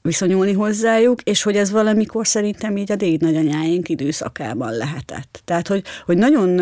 viszonyulni 0.03 0.53
hozzájuk, 0.53 1.21
és 1.21 1.43
hogy 1.43 1.55
ez 1.55 1.71
valamikor 1.71 2.27
szerintem 2.27 2.77
így 2.77 2.91
a 2.91 2.95
déd 2.95 3.21
nagyanyáink 3.21 3.89
időszakában 3.89 4.73
lehetett. 4.73 5.41
Tehát, 5.45 5.67
hogy, 5.67 5.83
hogy 6.05 6.17
nagyon 6.17 6.61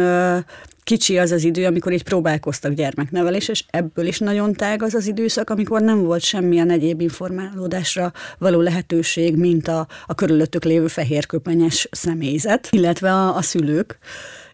kicsi 0.83 1.17
az 1.17 1.31
az 1.31 1.43
idő, 1.43 1.65
amikor 1.65 1.91
így 1.91 2.03
próbálkoztak 2.03 2.73
gyermeknevelés, 2.73 3.47
és 3.47 3.63
ebből 3.69 4.05
is 4.05 4.19
nagyon 4.19 4.53
tág 4.53 4.83
az 4.83 4.93
az 4.93 5.07
időszak, 5.07 5.49
amikor 5.49 5.81
nem 5.81 6.03
volt 6.03 6.21
semmilyen 6.21 6.69
egyéb 6.69 7.01
informálódásra 7.01 8.11
való 8.37 8.59
lehetőség, 8.61 9.35
mint 9.35 9.67
a, 9.67 9.87
a 10.05 10.15
körülöttük 10.15 10.63
lévő 10.63 10.87
fehérköpenyes 10.87 11.87
személyzet, 11.91 12.67
illetve 12.71 13.13
a, 13.13 13.35
a 13.35 13.41
szülők, 13.41 13.97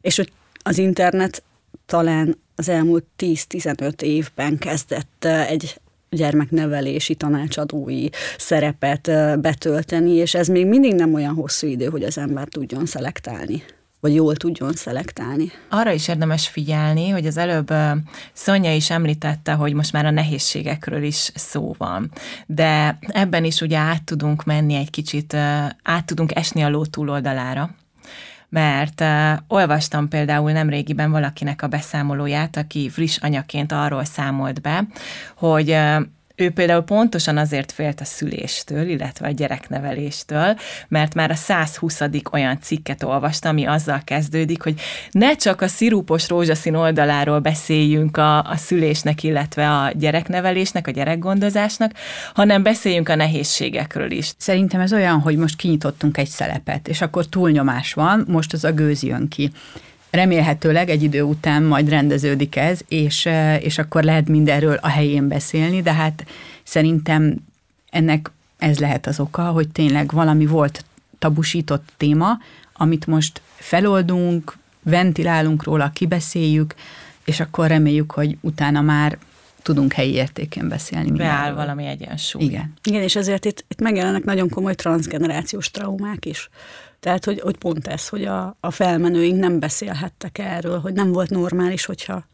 és 0.01 0.15
hogy 0.15 0.31
az 0.63 0.77
internet 0.77 1.43
talán 1.85 2.37
az 2.55 2.69
elmúlt 2.69 3.05
10-15 3.17 4.01
évben 4.01 4.57
kezdett 4.57 5.25
egy 5.25 5.79
gyermeknevelési 6.09 7.15
tanácsadói 7.15 8.07
szerepet 8.37 9.11
betölteni, 9.41 10.11
és 10.11 10.33
ez 10.33 10.47
még 10.47 10.67
mindig 10.67 10.93
nem 10.93 11.13
olyan 11.13 11.33
hosszú 11.33 11.67
idő, 11.67 11.85
hogy 11.85 12.03
az 12.03 12.17
ember 12.17 12.47
tudjon 12.47 12.85
szelektálni 12.85 13.63
vagy 13.99 14.15
jól 14.15 14.35
tudjon 14.35 14.73
szelektálni. 14.73 15.51
Arra 15.69 15.91
is 15.91 16.07
érdemes 16.07 16.47
figyelni, 16.47 17.09
hogy 17.09 17.25
az 17.25 17.37
előbb 17.37 17.73
Szonya 18.33 18.73
is 18.73 18.89
említette, 18.89 19.51
hogy 19.51 19.73
most 19.73 19.91
már 19.91 20.05
a 20.05 20.11
nehézségekről 20.11 21.03
is 21.03 21.31
szó 21.35 21.75
van. 21.77 22.11
De 22.45 22.99
ebben 23.07 23.43
is 23.43 23.61
ugye 23.61 23.77
át 23.77 24.03
tudunk 24.03 24.43
menni 24.43 24.75
egy 24.75 24.89
kicsit, 24.89 25.33
át 25.83 26.05
tudunk 26.05 26.35
esni 26.35 26.61
a 26.61 26.69
ló 26.69 26.85
túloldalára, 26.85 27.75
mert 28.49 29.01
uh, 29.01 29.39
olvastam 29.47 30.07
például 30.07 30.51
nemrégiben 30.51 31.11
valakinek 31.11 31.61
a 31.61 31.67
beszámolóját, 31.67 32.57
aki 32.57 32.89
friss 32.89 33.17
anyaként 33.17 33.71
arról 33.71 34.03
számolt 34.03 34.61
be, 34.61 34.87
hogy 35.35 35.69
uh, 35.69 36.01
ő 36.37 36.49
például 36.51 36.81
pontosan 36.81 37.37
azért 37.37 37.71
félt 37.71 38.01
a 38.01 38.05
szüléstől, 38.05 38.89
illetve 38.89 39.27
a 39.27 39.31
gyerekneveléstől, 39.31 40.57
mert 40.87 41.13
már 41.13 41.31
a 41.31 41.35
120. 41.35 42.01
olyan 42.31 42.59
cikket 42.61 43.03
olvastam, 43.03 43.51
ami 43.51 43.65
azzal 43.65 44.01
kezdődik, 44.03 44.61
hogy 44.61 44.79
ne 45.11 45.35
csak 45.35 45.61
a 45.61 45.67
szirupos 45.67 46.29
rózsaszín 46.29 46.75
oldaláról 46.75 47.39
beszéljünk 47.39 48.17
a, 48.17 48.43
a 48.43 48.55
szülésnek, 48.55 49.23
illetve 49.23 49.69
a 49.69 49.91
gyereknevelésnek, 49.95 50.87
a 50.87 50.91
gyerekgondozásnak, 50.91 51.91
hanem 52.33 52.63
beszéljünk 52.63 53.09
a 53.09 53.15
nehézségekről 53.15 54.11
is. 54.11 54.33
Szerintem 54.37 54.81
ez 54.81 54.93
olyan, 54.93 55.19
hogy 55.19 55.37
most 55.37 55.55
kinyitottunk 55.55 56.17
egy 56.17 56.29
szelepet, 56.29 56.87
és 56.87 57.01
akkor 57.01 57.25
túlnyomás 57.25 57.93
van, 57.93 58.25
most 58.27 58.53
az 58.53 58.63
a 58.63 58.71
gőz 58.71 59.03
jön 59.03 59.27
ki 59.27 59.51
remélhetőleg 60.09 60.89
egy 60.89 61.03
idő 61.03 61.21
után 61.21 61.63
majd 61.63 61.89
rendeződik 61.89 62.55
ez, 62.55 62.79
és, 62.87 63.25
eh, 63.25 63.63
és 63.63 63.77
akkor 63.77 64.03
lehet 64.03 64.27
mindenről 64.27 64.77
a 64.81 64.87
helyén 64.87 65.27
beszélni, 65.27 65.81
de 65.81 65.93
hát 65.93 66.25
szerintem 66.63 67.35
ennek 67.89 68.31
ez 68.57 68.79
lehet 68.79 69.07
az 69.07 69.19
oka, 69.19 69.43
hogy 69.43 69.69
tényleg 69.69 70.11
valami 70.11 70.45
volt 70.45 70.85
tabusított 71.19 71.89
téma, 71.97 72.37
amit 72.73 73.05
most 73.05 73.41
feloldunk, 73.55 74.57
ventilálunk 74.83 75.63
róla, 75.63 75.89
kibeszéljük, 75.89 76.75
és 77.25 77.39
akkor 77.39 77.67
reméljük, 77.67 78.11
hogy 78.11 78.37
utána 78.41 78.81
már 78.81 79.17
tudunk 79.61 79.93
helyi 79.93 80.13
értéken 80.13 80.67
beszélni. 80.67 81.11
Beáll 81.11 81.53
valami 81.53 81.85
egyensúly. 81.85 82.43
Igen. 82.43 82.73
Igen, 82.83 83.01
és 83.01 83.15
ezért 83.15 83.45
itt, 83.45 83.65
itt 83.67 83.81
megjelennek 83.81 84.23
nagyon 84.23 84.49
komoly 84.49 84.75
transgenerációs 84.75 85.71
traumák 85.71 86.25
is. 86.25 86.49
Tehát, 87.07 87.25
hogy, 87.25 87.39
hogy 87.39 87.57
pont 87.57 87.87
ez, 87.87 88.07
hogy 88.07 88.25
a, 88.25 88.57
a 88.59 88.71
felmenőink 88.71 89.39
nem 89.39 89.59
beszélhettek 89.59 90.37
erről, 90.37 90.79
hogy 90.79 90.93
nem 90.93 91.11
volt 91.11 91.29
normális, 91.29 91.85
hogyha 91.85 92.25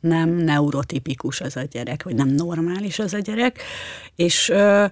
nem 0.00 0.28
neurotipikus 0.30 1.40
az 1.40 1.56
a 1.56 1.62
gyerek, 1.62 2.02
vagy 2.02 2.14
nem 2.14 2.28
normális 2.28 2.98
az 2.98 3.14
a 3.14 3.18
gyerek, 3.18 3.62
és 4.16 4.48
ö, 4.48 4.84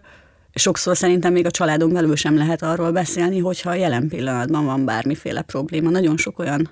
sokszor 0.54 0.96
szerintem 0.96 1.32
még 1.32 1.46
a 1.46 1.50
családon 1.50 1.92
belül 1.92 2.16
sem 2.16 2.36
lehet 2.36 2.62
arról 2.62 2.92
beszélni, 2.92 3.38
hogyha 3.38 3.74
jelen 3.74 4.08
pillanatban 4.08 4.64
van 4.64 4.84
bármiféle 4.84 5.42
probléma. 5.42 5.90
Nagyon 5.90 6.16
sok 6.16 6.38
olyan 6.38 6.70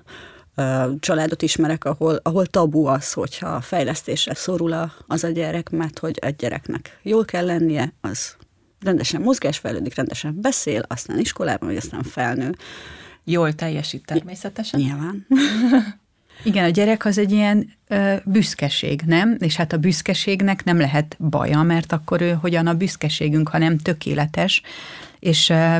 ö, 0.55 0.91
családot 0.99 1.41
ismerek, 1.41 1.85
ahol, 1.85 2.19
ahol 2.23 2.45
tabu 2.45 2.85
az, 2.85 3.13
hogyha 3.13 3.61
fejlesztésre 3.61 4.33
szorul 4.33 4.71
a, 4.71 4.93
az 5.07 5.23
a 5.23 5.29
gyerek, 5.29 5.69
mert 5.69 5.99
hogy 5.99 6.17
egy 6.21 6.35
gyereknek 6.35 6.99
jól 7.01 7.25
kell 7.25 7.45
lennie, 7.45 7.93
az 8.01 8.35
rendesen 8.85 9.21
mozgásfejlődik, 9.21 9.95
rendesen 9.95 10.41
beszél, 10.41 10.85
aztán 10.87 11.19
iskolában, 11.19 11.67
vagy 11.67 11.77
aztán 11.77 12.03
felnő. 12.03 12.55
Jól 13.23 13.53
teljesít 13.53 14.05
természetesen. 14.05 14.79
Nyilván. 14.79 15.25
Igen, 16.43 16.63
a 16.63 16.69
gyerek 16.69 17.05
az 17.05 17.17
egy 17.17 17.31
ilyen 17.31 17.73
ö, 17.87 18.15
büszkeség, 18.25 19.01
nem? 19.05 19.37
És 19.39 19.55
hát 19.55 19.73
a 19.73 19.77
büszkeségnek 19.77 20.63
nem 20.63 20.79
lehet 20.79 21.15
baja, 21.19 21.61
mert 21.61 21.91
akkor 21.91 22.21
ő 22.21 22.37
hogyan 22.41 22.67
a 22.67 22.73
büszkeségünk, 22.73 23.49
hanem 23.49 23.77
tökéletes, 23.77 24.61
és 25.19 25.49
ö, 25.49 25.77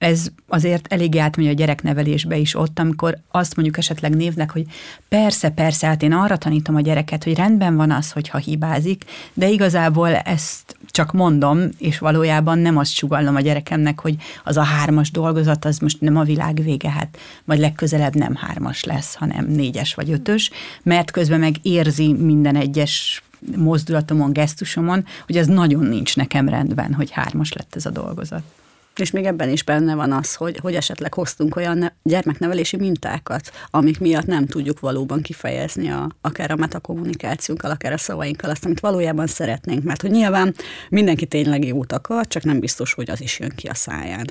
ez 0.00 0.26
azért 0.48 0.92
elég 0.92 1.16
átmegy 1.16 1.46
a 1.46 1.52
gyereknevelésbe 1.52 2.36
is 2.36 2.54
ott, 2.54 2.78
amikor 2.78 3.18
azt 3.30 3.56
mondjuk 3.56 3.78
esetleg 3.78 4.16
névnek, 4.16 4.50
hogy 4.50 4.64
persze, 5.08 5.50
persze, 5.50 5.86
hát 5.86 6.02
én 6.02 6.12
arra 6.12 6.36
tanítom 6.36 6.74
a 6.74 6.80
gyereket, 6.80 7.24
hogy 7.24 7.34
rendben 7.34 7.76
van 7.76 7.90
az, 7.90 8.10
hogyha 8.10 8.38
hibázik, 8.38 9.04
de 9.32 9.48
igazából 9.48 10.08
ezt 10.08 10.76
csak 10.86 11.12
mondom, 11.12 11.60
és 11.78 11.98
valójában 11.98 12.58
nem 12.58 12.76
azt 12.76 12.92
sugallom 12.92 13.34
a 13.34 13.40
gyerekemnek, 13.40 14.00
hogy 14.00 14.16
az 14.44 14.56
a 14.56 14.62
hármas 14.62 15.10
dolgozat, 15.10 15.64
az 15.64 15.78
most 15.78 16.00
nem 16.00 16.16
a 16.16 16.24
világ 16.24 16.62
vége, 16.62 16.90
hát 16.90 17.18
majd 17.44 17.60
legközelebb 17.60 18.14
nem 18.14 18.34
hármas 18.34 18.84
lesz, 18.84 19.14
hanem 19.14 19.46
négyes 19.46 19.94
vagy 19.94 20.10
ötös, 20.10 20.50
mert 20.82 21.10
közben 21.10 21.40
meg 21.40 21.56
érzi 21.62 22.12
minden 22.12 22.56
egyes 22.56 23.22
mozdulatomon, 23.56 24.32
gesztusomon, 24.32 25.04
hogy 25.26 25.36
az 25.36 25.46
nagyon 25.46 25.84
nincs 25.84 26.16
nekem 26.16 26.48
rendben, 26.48 26.94
hogy 26.94 27.10
hármas 27.10 27.52
lett 27.52 27.74
ez 27.76 27.86
a 27.86 27.90
dolgozat. 27.90 28.42
És 29.00 29.10
még 29.10 29.24
ebben 29.24 29.48
is 29.48 29.62
benne 29.62 29.94
van 29.94 30.12
az, 30.12 30.34
hogy, 30.34 30.58
hogy 30.58 30.74
esetleg 30.74 31.14
hoztunk 31.14 31.56
olyan 31.56 31.78
ne- 31.78 31.92
gyermeknevelési 32.02 32.76
mintákat, 32.76 33.50
amik 33.70 34.00
miatt 34.00 34.26
nem 34.26 34.46
tudjuk 34.46 34.80
valóban 34.80 35.22
kifejezni 35.22 35.90
a, 35.90 36.08
akár 36.20 36.50
a 36.50 36.56
metakommunikációnkkal, 36.56 37.70
akár 37.70 37.92
a 37.92 37.98
szavainkkal 37.98 38.50
azt, 38.50 38.64
amit 38.64 38.80
valójában 38.80 39.26
szeretnénk. 39.26 39.82
Mert 39.82 40.00
hogy 40.00 40.10
nyilván 40.10 40.54
mindenki 40.88 41.26
tényleg 41.26 41.64
jót 41.64 41.92
akar, 41.92 42.26
csak 42.26 42.42
nem 42.42 42.60
biztos, 42.60 42.92
hogy 42.92 43.10
az 43.10 43.20
is 43.20 43.38
jön 43.38 43.52
ki 43.56 43.66
a 43.68 43.74
száján. 43.74 44.30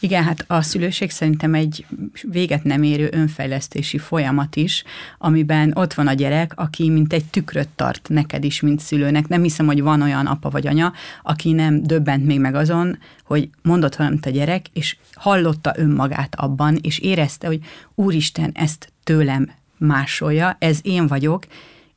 Igen, 0.00 0.24
hát 0.24 0.44
a 0.46 0.62
szülőség 0.62 1.10
szerintem 1.10 1.54
egy 1.54 1.86
véget 2.22 2.64
nem 2.64 2.82
érő 2.82 3.08
önfejlesztési 3.12 3.98
folyamat 3.98 4.56
is, 4.56 4.84
amiben 5.18 5.72
ott 5.74 5.94
van 5.94 6.06
a 6.06 6.12
gyerek, 6.12 6.52
aki 6.54 6.90
mint 6.90 7.12
egy 7.12 7.24
tükröt 7.24 7.68
tart 7.68 8.08
neked 8.08 8.44
is, 8.44 8.60
mint 8.60 8.80
szülőnek. 8.80 9.28
Nem 9.28 9.42
hiszem, 9.42 9.66
hogy 9.66 9.82
van 9.82 10.02
olyan 10.02 10.26
apa 10.26 10.50
vagy 10.50 10.66
anya, 10.66 10.92
aki 11.22 11.52
nem 11.52 11.82
döbbent 11.82 12.26
még 12.26 12.40
meg 12.40 12.54
azon, 12.54 12.98
hogy 13.24 13.48
mondott 13.62 13.96
valamit 13.96 14.26
a 14.26 14.30
gyerek, 14.30 14.66
és 14.72 14.96
hallotta 15.12 15.72
önmagát 15.76 16.34
abban, 16.34 16.78
és 16.82 16.98
érezte, 16.98 17.46
hogy 17.46 17.60
úristen, 17.94 18.50
ezt 18.54 18.92
tőlem 19.04 19.50
másolja, 19.76 20.56
ez 20.58 20.78
én 20.82 21.06
vagyok, 21.06 21.46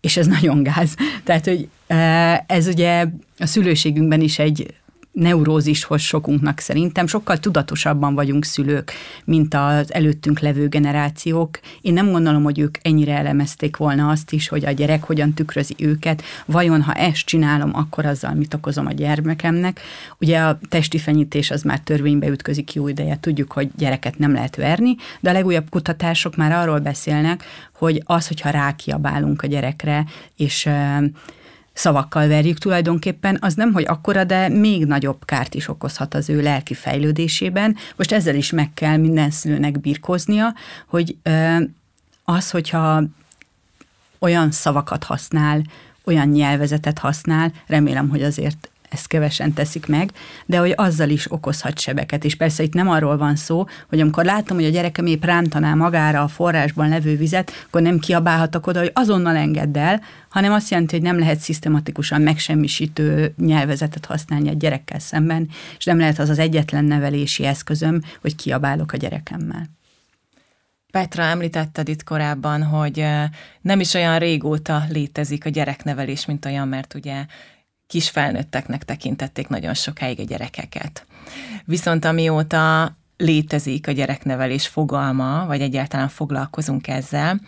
és 0.01 0.17
ez 0.17 0.27
nagyon 0.27 0.63
gáz. 0.63 0.95
Tehát, 1.23 1.45
hogy 1.45 1.67
eh, 1.87 2.37
ez 2.37 2.67
ugye 2.67 3.05
a 3.37 3.45
szülőségünkben 3.45 4.21
is 4.21 4.39
egy 4.39 4.75
neurózishoz 5.19 6.01
sokunknak 6.01 6.59
szerintem. 6.59 7.07
Sokkal 7.07 7.37
tudatosabban 7.37 8.15
vagyunk 8.15 8.45
szülők, 8.45 8.91
mint 9.25 9.53
az 9.53 9.93
előttünk 9.93 10.39
levő 10.39 10.67
generációk. 10.67 11.59
Én 11.81 11.93
nem 11.93 12.11
gondolom, 12.11 12.43
hogy 12.43 12.59
ők 12.59 12.77
ennyire 12.81 13.17
elemezték 13.17 13.77
volna 13.77 14.09
azt 14.09 14.31
is, 14.31 14.47
hogy 14.47 14.65
a 14.65 14.71
gyerek 14.71 15.03
hogyan 15.03 15.33
tükrözi 15.33 15.75
őket. 15.77 16.23
Vajon, 16.45 16.81
ha 16.81 16.93
ezt 16.93 17.25
csinálom, 17.25 17.71
akkor 17.73 18.05
azzal 18.05 18.33
mit 18.33 18.53
okozom 18.53 18.85
a 18.85 18.91
gyermekemnek? 18.91 19.79
Ugye 20.19 20.39
a 20.39 20.59
testi 20.69 20.97
fenyítés 20.97 21.51
az 21.51 21.61
már 21.61 21.79
törvénybe 21.79 22.27
ütközik 22.27 22.73
jó 22.73 22.87
ideje. 22.87 23.17
Tudjuk, 23.19 23.51
hogy 23.51 23.69
gyereket 23.77 24.17
nem 24.17 24.33
lehet 24.33 24.55
verni, 24.55 24.95
de 25.19 25.29
a 25.29 25.33
legújabb 25.33 25.69
kutatások 25.69 26.35
már 26.35 26.51
arról 26.51 26.79
beszélnek, 26.79 27.43
hogy 27.71 28.01
az, 28.05 28.27
hogyha 28.27 28.49
rákiabálunk 28.49 29.41
a 29.41 29.47
gyerekre, 29.47 30.05
és 30.35 30.69
szavakkal 31.77 32.27
verjük 32.27 32.57
tulajdonképpen, 32.57 33.37
az 33.41 33.53
nem, 33.53 33.73
hogy 33.73 33.85
akkora, 33.87 34.23
de 34.23 34.49
még 34.49 34.85
nagyobb 34.85 35.25
kárt 35.25 35.53
is 35.53 35.67
okozhat 35.67 36.13
az 36.13 36.29
ő 36.29 36.41
lelki 36.41 36.73
fejlődésében. 36.73 37.75
Most 37.95 38.11
ezzel 38.11 38.35
is 38.35 38.51
meg 38.51 38.73
kell 38.73 38.97
minden 38.97 39.31
szülőnek 39.31 39.79
birkóznia, 39.79 40.53
hogy 40.87 41.17
az, 42.23 42.49
hogyha 42.49 43.03
olyan 44.19 44.51
szavakat 44.51 45.03
használ, 45.03 45.61
olyan 46.03 46.27
nyelvezetet 46.27 46.99
használ, 46.99 47.51
remélem, 47.67 48.09
hogy 48.09 48.23
azért 48.23 48.69
ezt 48.89 49.07
kevesen 49.07 49.53
teszik 49.53 49.85
meg, 49.85 50.11
de 50.45 50.57
hogy 50.57 50.73
azzal 50.75 51.09
is 51.09 51.31
okozhat 51.31 51.79
sebeket. 51.79 52.23
És 52.23 52.35
persze 52.35 52.63
itt 52.63 52.73
nem 52.73 52.89
arról 52.89 53.17
van 53.17 53.35
szó, 53.35 53.65
hogy 53.89 53.99
amikor 53.99 54.25
látom, 54.25 54.57
hogy 54.57 54.65
a 54.65 54.69
gyerekem 54.69 55.05
épp 55.05 55.23
rántaná 55.23 55.73
magára 55.73 56.21
a 56.21 56.27
forrásban 56.27 56.89
levő 56.89 57.17
vizet, 57.17 57.51
akkor 57.65 57.81
nem 57.81 57.99
kiabálhatok 57.99 58.67
oda, 58.67 58.79
hogy 58.79 58.91
azonnal 58.93 59.35
engedd 59.35 59.77
el, 59.77 60.01
hanem 60.29 60.51
azt 60.51 60.69
jelenti, 60.69 60.95
hogy 60.95 61.05
nem 61.05 61.19
lehet 61.19 61.39
szisztematikusan 61.39 62.21
megsemmisítő 62.21 63.33
nyelvezetet 63.37 64.05
használni 64.05 64.49
a 64.49 64.53
gyerekkel 64.53 64.99
szemben, 64.99 65.49
és 65.77 65.85
nem 65.85 65.97
lehet 65.97 66.19
az 66.19 66.29
az 66.29 66.39
egyetlen 66.39 66.85
nevelési 66.85 67.45
eszközöm, 67.45 68.01
hogy 68.21 68.35
kiabálok 68.35 68.91
a 68.91 68.97
gyerekemmel. 68.97 69.75
Petra, 70.91 71.23
említetted 71.23 71.87
itt 71.87 72.03
korábban, 72.03 72.63
hogy 72.63 73.05
nem 73.61 73.79
is 73.79 73.93
olyan 73.93 74.19
régóta 74.19 74.83
létezik 74.89 75.45
a 75.45 75.49
gyereknevelés, 75.49 76.25
mint 76.25 76.45
olyan, 76.45 76.67
mert 76.67 76.93
ugye 76.93 77.25
kis 77.87 78.09
felnőtteknek 78.09 78.83
tekintették 78.83 79.47
nagyon 79.47 79.73
sokáig 79.73 80.19
a 80.19 80.23
gyerekeket. 80.23 81.05
Viszont 81.65 82.05
amióta 82.05 82.95
létezik 83.17 83.87
a 83.87 83.91
gyereknevelés 83.91 84.67
fogalma, 84.67 85.45
vagy 85.45 85.61
egyáltalán 85.61 86.07
foglalkozunk 86.07 86.87
ezzel, 86.87 87.41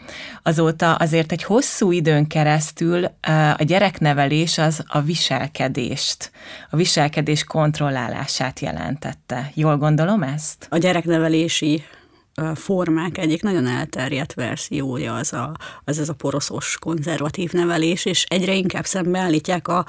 azóta 0.44 0.96
azért 0.96 1.32
egy 1.32 1.44
hosszú 1.44 1.92
időn 1.92 2.28
keresztül 2.28 3.06
a 3.58 3.64
gyereknevelés 3.64 4.58
az 4.58 4.84
a 4.88 5.02
viselkedést, 5.02 6.32
a 6.70 6.76
viselkedés 6.76 7.44
kontrollálását 7.44 8.60
jelentette. 8.60 9.52
Jól 9.54 9.78
gondolom 9.78 10.24
ezt? 10.24 10.68
A 10.70 10.78
gyereknevelési 10.78 11.84
formák 12.56 13.18
egyik 13.18 13.42
nagyon 13.42 13.68
elterjedt 13.68 14.34
verziója 14.34 15.16
az 15.16 15.34
a, 15.34 15.56
az 15.84 16.00
ez 16.00 16.10
a 16.10 16.14
poroszos 16.14 16.78
konzervatív 16.80 17.52
nevelés, 17.52 18.06
és 18.06 18.24
egyre 18.24 18.54
inkább 18.54 18.86
szembeállítják 18.86 19.68
a, 19.68 19.86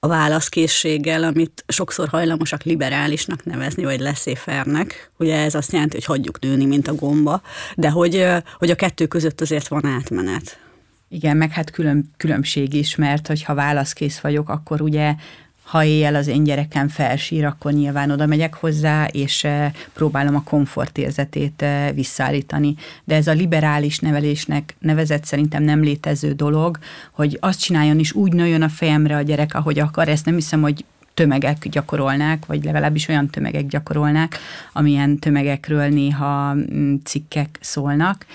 a 0.00 0.08
válaszkészséggel, 0.08 1.22
amit 1.22 1.64
sokszor 1.68 2.08
hajlamosak 2.08 2.62
liberálisnak 2.62 3.44
nevezni, 3.44 3.84
vagy 3.84 4.00
leszéfernek. 4.00 5.10
Ugye 5.18 5.36
ez 5.36 5.54
azt 5.54 5.72
jelenti, 5.72 5.94
hogy 5.94 6.04
hagyjuk 6.04 6.40
nőni, 6.40 6.64
mint 6.64 6.88
a 6.88 6.94
gomba, 6.94 7.42
de 7.74 7.90
hogy, 7.90 8.26
hogy 8.58 8.70
a 8.70 8.74
kettő 8.74 9.06
között 9.06 9.40
azért 9.40 9.68
van 9.68 9.84
átmenet. 9.84 10.58
Igen, 11.08 11.36
meg 11.36 11.50
hát 11.50 11.70
külön, 11.70 12.10
különbség 12.16 12.74
is, 12.74 12.96
mert 12.96 13.26
hogyha 13.26 13.54
válaszkész 13.54 14.18
vagyok, 14.18 14.48
akkor 14.48 14.80
ugye 14.80 15.14
ha 15.68 15.84
éjjel 15.84 16.14
az 16.14 16.26
én 16.26 16.44
gyerekem 16.44 16.88
felsír, 16.88 17.44
akkor 17.44 17.72
nyilván 17.72 18.10
oda 18.10 18.26
megyek 18.26 18.54
hozzá, 18.54 19.06
és 19.06 19.44
eh, 19.44 19.72
próbálom 19.92 20.34
a 20.34 20.42
komfortérzetét 20.42 21.62
eh, 21.62 21.92
visszaállítani. 21.94 22.74
De 23.04 23.14
ez 23.14 23.26
a 23.26 23.32
liberális 23.32 23.98
nevelésnek 23.98 24.74
nevezett 24.78 25.24
szerintem 25.24 25.62
nem 25.62 25.82
létező 25.82 26.32
dolog, 26.32 26.78
hogy 27.12 27.36
azt 27.40 27.60
csináljon 27.60 27.98
is 27.98 28.12
úgy 28.12 28.32
nőjön 28.32 28.62
a 28.62 28.68
fejemre 28.68 29.16
a 29.16 29.22
gyerek, 29.22 29.54
ahogy 29.54 29.78
akar. 29.78 30.08
Ezt 30.08 30.24
nem 30.24 30.34
hiszem, 30.34 30.60
hogy 30.60 30.84
tömegek 31.14 31.68
gyakorolnák, 31.68 32.46
vagy 32.46 32.64
legalábbis 32.64 33.08
olyan 33.08 33.30
tömegek 33.30 33.66
gyakorolnák, 33.66 34.38
amilyen 34.72 35.18
tömegekről 35.18 35.88
néha 35.88 36.54
mm, 36.54 36.94
cikkek 37.04 37.58
szólnak 37.60 38.26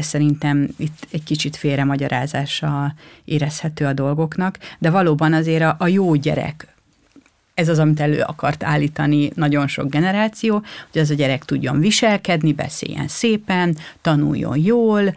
Szerintem 0.00 0.68
itt 0.76 1.06
egy 1.10 1.22
kicsit 1.22 1.56
félremagyarázása 1.56 2.94
érezhető 3.24 3.86
a 3.86 3.92
dolgoknak, 3.92 4.58
de 4.78 4.90
valóban 4.90 5.32
azért 5.32 5.62
a, 5.62 5.76
a 5.78 5.86
jó 5.86 6.14
gyerek, 6.14 6.66
ez 7.54 7.68
az, 7.68 7.78
amit 7.78 8.00
elő 8.00 8.20
akart 8.20 8.62
állítani 8.62 9.30
nagyon 9.34 9.68
sok 9.68 9.90
generáció, 9.90 10.62
hogy 10.92 11.00
az 11.00 11.10
a 11.10 11.14
gyerek 11.14 11.44
tudjon 11.44 11.80
viselkedni, 11.80 12.52
beszéljen 12.52 13.08
szépen, 13.08 13.76
tanuljon 14.00 14.56
jól, 14.56 15.14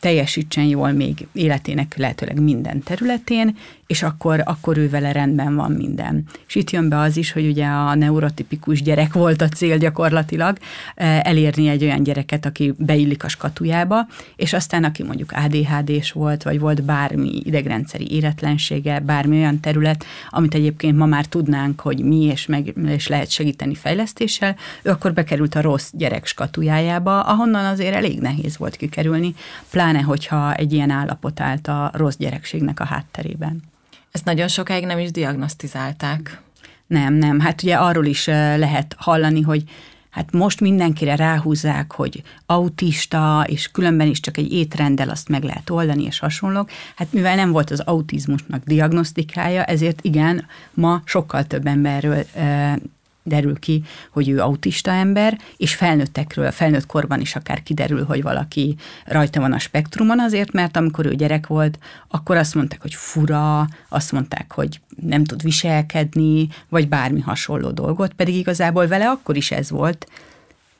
teljesítsen 0.00 0.64
jól 0.64 0.92
még 0.92 1.26
életének 1.32 1.96
lehetőleg 1.96 2.40
minden 2.40 2.82
területén, 2.82 3.56
és 3.86 4.02
akkor, 4.02 4.42
akkor 4.44 4.78
ő 4.78 4.88
vele 4.88 5.12
rendben 5.12 5.54
van 5.54 5.72
minden. 5.72 6.24
És 6.46 6.54
itt 6.54 6.70
jön 6.70 6.88
be 6.88 6.98
az 6.98 7.16
is, 7.16 7.32
hogy 7.32 7.46
ugye 7.46 7.66
a 7.66 7.94
neurotipikus 7.94 8.82
gyerek 8.82 9.12
volt 9.12 9.42
a 9.42 9.48
cél 9.48 9.78
gyakorlatilag, 9.78 10.58
eh, 10.94 11.20
elérni 11.20 11.68
egy 11.68 11.82
olyan 11.82 12.02
gyereket, 12.02 12.46
aki 12.46 12.74
beillik 12.78 13.24
a 13.24 13.28
skatujába, 13.28 14.06
és 14.36 14.52
aztán 14.52 14.84
aki 14.84 15.02
mondjuk 15.02 15.32
ADHD-s 15.32 16.12
volt, 16.12 16.42
vagy 16.42 16.58
volt 16.58 16.82
bármi 16.82 17.40
idegrendszeri 17.44 18.14
éretlensége, 18.14 19.00
bármi 19.00 19.36
olyan 19.36 19.60
terület, 19.60 20.04
amit 20.30 20.54
egyébként 20.54 20.96
ma 20.96 21.06
már 21.06 21.24
tudnánk, 21.24 21.80
hogy 21.80 21.98
mi 21.98 22.22
és, 22.22 22.46
meg, 22.46 22.74
és 22.86 23.08
lehet 23.08 23.30
segíteni 23.30 23.74
fejlesztéssel, 23.74 24.56
ő 24.82 24.90
akkor 24.90 25.12
bekerült 25.12 25.54
a 25.54 25.60
rossz 25.60 25.90
gyerek 25.92 26.26
skatujájába, 26.26 27.20
ahonnan 27.20 27.64
azért 27.64 27.94
elég 27.94 28.20
nehéz 28.20 28.56
volt 28.56 28.76
kikerülni, 28.76 29.34
pláne 29.70 30.00
hogyha 30.00 30.54
egy 30.54 30.72
ilyen 30.72 30.90
állapot 30.90 31.40
állt 31.40 31.68
a 31.68 31.90
rossz 31.94 32.16
gyerekségnek 32.16 32.80
a 32.80 32.84
hátterében. 32.84 33.74
Ezt 34.16 34.24
nagyon 34.24 34.48
sokáig 34.48 34.84
nem 34.84 34.98
is 34.98 35.10
diagnosztizálták. 35.10 36.40
Nem, 36.86 37.14
nem. 37.14 37.40
Hát 37.40 37.62
ugye 37.62 37.74
arról 37.76 38.04
is 38.04 38.26
lehet 38.26 38.94
hallani, 38.98 39.40
hogy 39.40 39.62
hát 40.10 40.32
most 40.32 40.60
mindenkire 40.60 41.16
ráhúzzák, 41.16 41.92
hogy 41.92 42.22
autista, 42.46 43.44
és 43.48 43.70
különben 43.70 44.06
is 44.06 44.20
csak 44.20 44.36
egy 44.36 44.52
étrenddel 44.52 45.08
azt 45.08 45.28
meg 45.28 45.42
lehet 45.42 45.70
oldani, 45.70 46.04
és 46.04 46.18
hasonlók. 46.18 46.70
Hát 46.94 47.12
mivel 47.12 47.36
nem 47.36 47.50
volt 47.50 47.70
az 47.70 47.80
autizmusnak 47.80 48.64
diagnosztikája, 48.64 49.64
ezért 49.64 50.04
igen, 50.04 50.46
ma 50.74 51.02
sokkal 51.04 51.44
több 51.44 51.66
emberről 51.66 52.24
derül 53.26 53.58
ki, 53.58 53.82
hogy 54.10 54.28
ő 54.28 54.40
autista 54.40 54.90
ember, 54.90 55.38
és 55.56 55.74
felnőttekről, 55.74 56.50
felnőtt 56.50 56.86
korban 56.86 57.20
is 57.20 57.36
akár 57.36 57.62
kiderül, 57.62 58.04
hogy 58.04 58.22
valaki 58.22 58.76
rajta 59.04 59.40
van 59.40 59.52
a 59.52 59.58
spektrumon 59.58 60.20
azért, 60.20 60.52
mert 60.52 60.76
amikor 60.76 61.06
ő 61.06 61.14
gyerek 61.14 61.46
volt, 61.46 61.78
akkor 62.08 62.36
azt 62.36 62.54
mondták, 62.54 62.82
hogy 62.82 62.94
fura, 62.94 63.68
azt 63.88 64.12
mondták, 64.12 64.52
hogy 64.52 64.80
nem 65.02 65.24
tud 65.24 65.42
viselkedni, 65.42 66.48
vagy 66.68 66.88
bármi 66.88 67.20
hasonló 67.20 67.70
dolgot, 67.70 68.12
pedig 68.12 68.36
igazából 68.36 68.86
vele 68.86 69.08
akkor 69.08 69.36
is 69.36 69.50
ez 69.50 69.70
volt, 69.70 70.06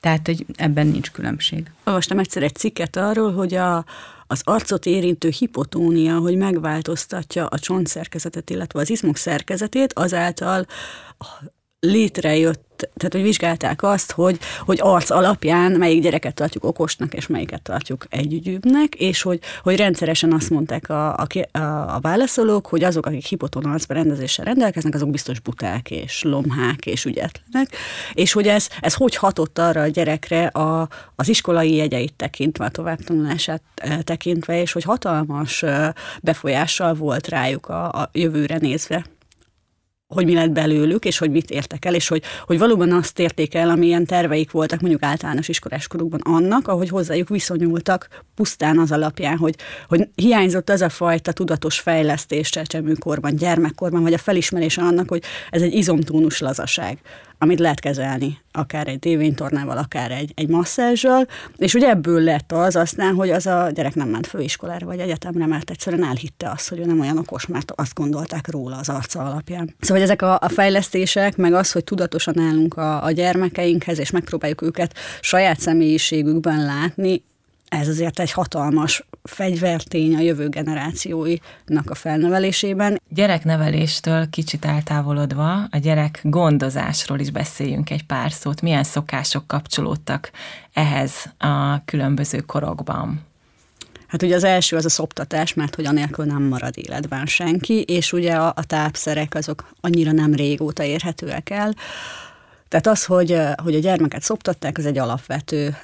tehát, 0.01 0.27
hogy 0.27 0.47
ebben 0.57 0.87
nincs 0.87 1.11
különbség. 1.11 1.71
Olvastam 1.85 2.19
egyszer 2.19 2.43
egy 2.43 2.55
cikket 2.55 2.97
arról, 2.97 3.33
hogy 3.33 3.55
a, 3.55 3.85
az 4.27 4.41
arcot 4.45 4.87
érintő 4.87 5.29
hipotónia, 5.29 6.19
hogy 6.19 6.37
megváltoztatja 6.37 7.47
a 7.47 7.59
csontszerkezetet, 7.59 8.51
illetve 8.51 8.81
az 8.81 8.91
izmok 8.91 9.17
szerkezetét, 9.17 9.93
azáltal 9.93 10.67
létrejött, 11.81 12.65
tehát 12.77 13.13
hogy 13.13 13.23
vizsgálták 13.23 13.83
azt, 13.83 14.13
hogy, 14.13 14.39
hogy 14.61 14.79
arc 14.83 15.11
alapján 15.11 15.73
melyik 15.73 16.03
gyereket 16.03 16.35
tartjuk 16.35 16.65
okosnak, 16.65 17.15
és 17.15 17.27
melyiket 17.27 17.63
tartjuk 17.63 18.07
együgyűbbnek, 18.09 18.95
és 18.95 19.23
hogy, 19.23 19.41
hogy 19.63 19.77
rendszeresen 19.77 20.33
azt 20.33 20.51
mondták 20.51 20.89
a, 20.89 21.13
a, 21.13 21.27
a 21.95 21.99
válaszolók, 22.01 22.67
hogy 22.67 22.85
azok, 22.85 23.07
akik 23.07 23.25
hipoton 23.25 23.65
arcberendezéssel 23.65 24.45
rendelkeznek, 24.45 24.95
azok 24.95 25.11
biztos 25.11 25.41
buták, 25.41 25.91
és 25.91 26.23
lomhák, 26.23 26.87
és 26.87 27.05
ügyetlenek, 27.05 27.77
és 28.15 28.33
hogy 28.33 28.47
ez, 28.49 28.69
ez 28.81 28.95
hogy 28.95 29.17
hatott 29.17 29.59
arra 29.59 29.81
a 29.81 29.87
gyerekre 29.87 30.47
a, 30.47 30.89
az 31.15 31.29
iskolai 31.29 31.75
jegyeit 31.75 32.15
tekintve, 32.15 32.65
a 32.65 32.71
továbbtanulását 32.71 33.63
e, 33.75 34.03
tekintve, 34.03 34.61
és 34.61 34.73
hogy 34.73 34.85
hatalmas 34.85 35.65
befolyással 36.23 36.95
volt 36.95 37.29
rájuk 37.29 37.69
a, 37.69 37.89
a 37.89 38.11
jövőre 38.13 38.57
nézve. 38.57 39.05
Hogy 40.15 40.25
mi 40.25 40.35
lett 40.35 40.51
belőlük, 40.51 41.05
és 41.05 41.19
hogy 41.19 41.31
mit 41.31 41.51
értek 41.51 41.85
el, 41.85 41.95
és 41.95 42.09
hogy, 42.09 42.23
hogy 42.47 42.59
valóban 42.59 42.93
azt 42.93 43.19
érték 43.19 43.55
el, 43.55 43.71
amilyen 43.71 44.05
terveik 44.05 44.51
voltak 44.51 44.81
mondjuk 44.81 45.03
általános 45.03 45.49
iskoláskorukban 45.49 46.21
annak, 46.21 46.69
ahogy 46.69 46.89
hozzájuk 46.89 47.29
viszonyultak 47.29 48.09
pusztán 48.35 48.79
az 48.79 48.93
alapján, 48.93 49.37
hogy, 49.37 49.55
hogy 49.89 50.09
hiányzott 50.15 50.71
az 50.71 50.81
a 50.81 50.89
fajta 50.89 51.33
tudatos 51.33 51.81
fejlesztés 51.81 52.51
csecsemőkorban, 52.51 53.37
gyermekkorban, 53.37 54.03
vagy 54.03 54.13
a 54.13 54.19
felismerése 54.19 54.83
annak, 54.83 55.09
hogy 55.09 55.23
ez 55.51 55.63
egy 55.63 55.75
izomtónus 55.75 56.41
lazaság 56.41 56.99
amit 57.39 57.59
lehet 57.59 57.81
kezelni, 57.81 58.39
akár 58.53 58.89
egy 58.89 58.99
tévénytornával, 58.99 59.79
akár 59.79 60.11
egy, 60.11 60.33
egy 60.35 60.49
masszázsal, 60.49 61.27
és 61.57 61.75
ugye 61.75 61.89
ebből 61.89 62.21
lett 62.21 62.53
az 62.53 62.77
aztán, 62.77 63.15
hogy 63.15 63.31
az 63.31 63.47
a 63.47 63.71
gyerek 63.75 63.95
nem 63.95 64.09
ment 64.09 64.27
főiskolára 64.27 64.87
vagy 64.87 64.99
egyetemre, 64.99 65.47
mert 65.47 65.71
egyszerűen 65.71 66.05
elhitte 66.05 66.51
azt, 66.51 66.69
hogy 66.69 66.79
ő 66.79 66.85
nem 66.85 67.01
olyan 67.01 67.19
okos, 67.19 67.47
mert 67.47 67.73
azt 67.75 67.95
gondolták 67.95 68.51
róla 68.51 68.77
az 68.77 68.89
arca 68.89 69.21
alapján. 69.21 69.75
Szóval 69.81 70.03
ezek 70.03 70.23
a, 70.23 70.39
a 70.41 70.49
fejlesztések, 70.49 71.37
meg 71.37 71.53
az, 71.53 71.73
hogy 71.73 71.85
tudatosan 71.85 72.39
állunk 72.39 72.77
a, 72.77 73.05
a 73.05 73.11
gyermekeinkhez, 73.11 73.99
és 73.99 74.11
megpróbáljuk 74.11 74.63
őket 74.63 74.95
saját 75.21 75.61
személyiségükben 75.61 76.65
látni, 76.65 77.23
ez 77.77 77.89
azért 77.89 78.19
egy 78.19 78.33
hatalmas 78.33 79.07
fegyvertény 79.23 80.15
a 80.15 80.21
jövő 80.21 80.49
generációinak 80.49 81.91
a 81.91 81.95
felnevelésében. 81.95 83.01
Gyerekneveléstől 83.09 84.31
kicsit 84.31 84.65
eltávolodva 84.65 85.53
a 85.71 85.79
gyerek 85.79 86.21
gondozásról 86.23 87.19
is 87.19 87.31
beszéljünk 87.31 87.91
egy 87.91 88.05
pár 88.05 88.33
szót. 88.33 88.63
Milyen 88.63 88.85
szokások 88.85 89.47
kapcsolódtak 89.47 90.31
ehhez 90.73 91.33
a 91.39 91.85
különböző 91.85 92.41
korokban? 92.41 93.21
Hát 94.07 94.23
ugye 94.23 94.35
az 94.35 94.45
első 94.45 94.77
az 94.77 94.85
a 94.85 94.89
szoptatás, 94.89 95.55
mert 95.55 95.75
hogy 95.75 95.87
anélkül 95.87 96.25
nem 96.25 96.43
marad 96.43 96.79
életben 96.79 97.27
senki, 97.27 97.83
és 97.83 98.13
ugye 98.13 98.35
a, 98.35 98.53
a 98.57 98.65
tápszerek 98.65 99.35
azok 99.35 99.73
annyira 99.81 100.13
nem 100.13 100.35
régóta 100.35 100.83
érhetőek 100.83 101.51
el. 101.51 101.75
Tehát 102.69 102.87
az, 102.87 103.05
hogy, 103.05 103.39
hogy 103.63 103.75
a 103.75 103.79
gyermeket 103.79 104.23
szoptatták, 104.23 104.79
az 104.79 104.87
egy 104.87 104.99
alapvető 104.99 105.77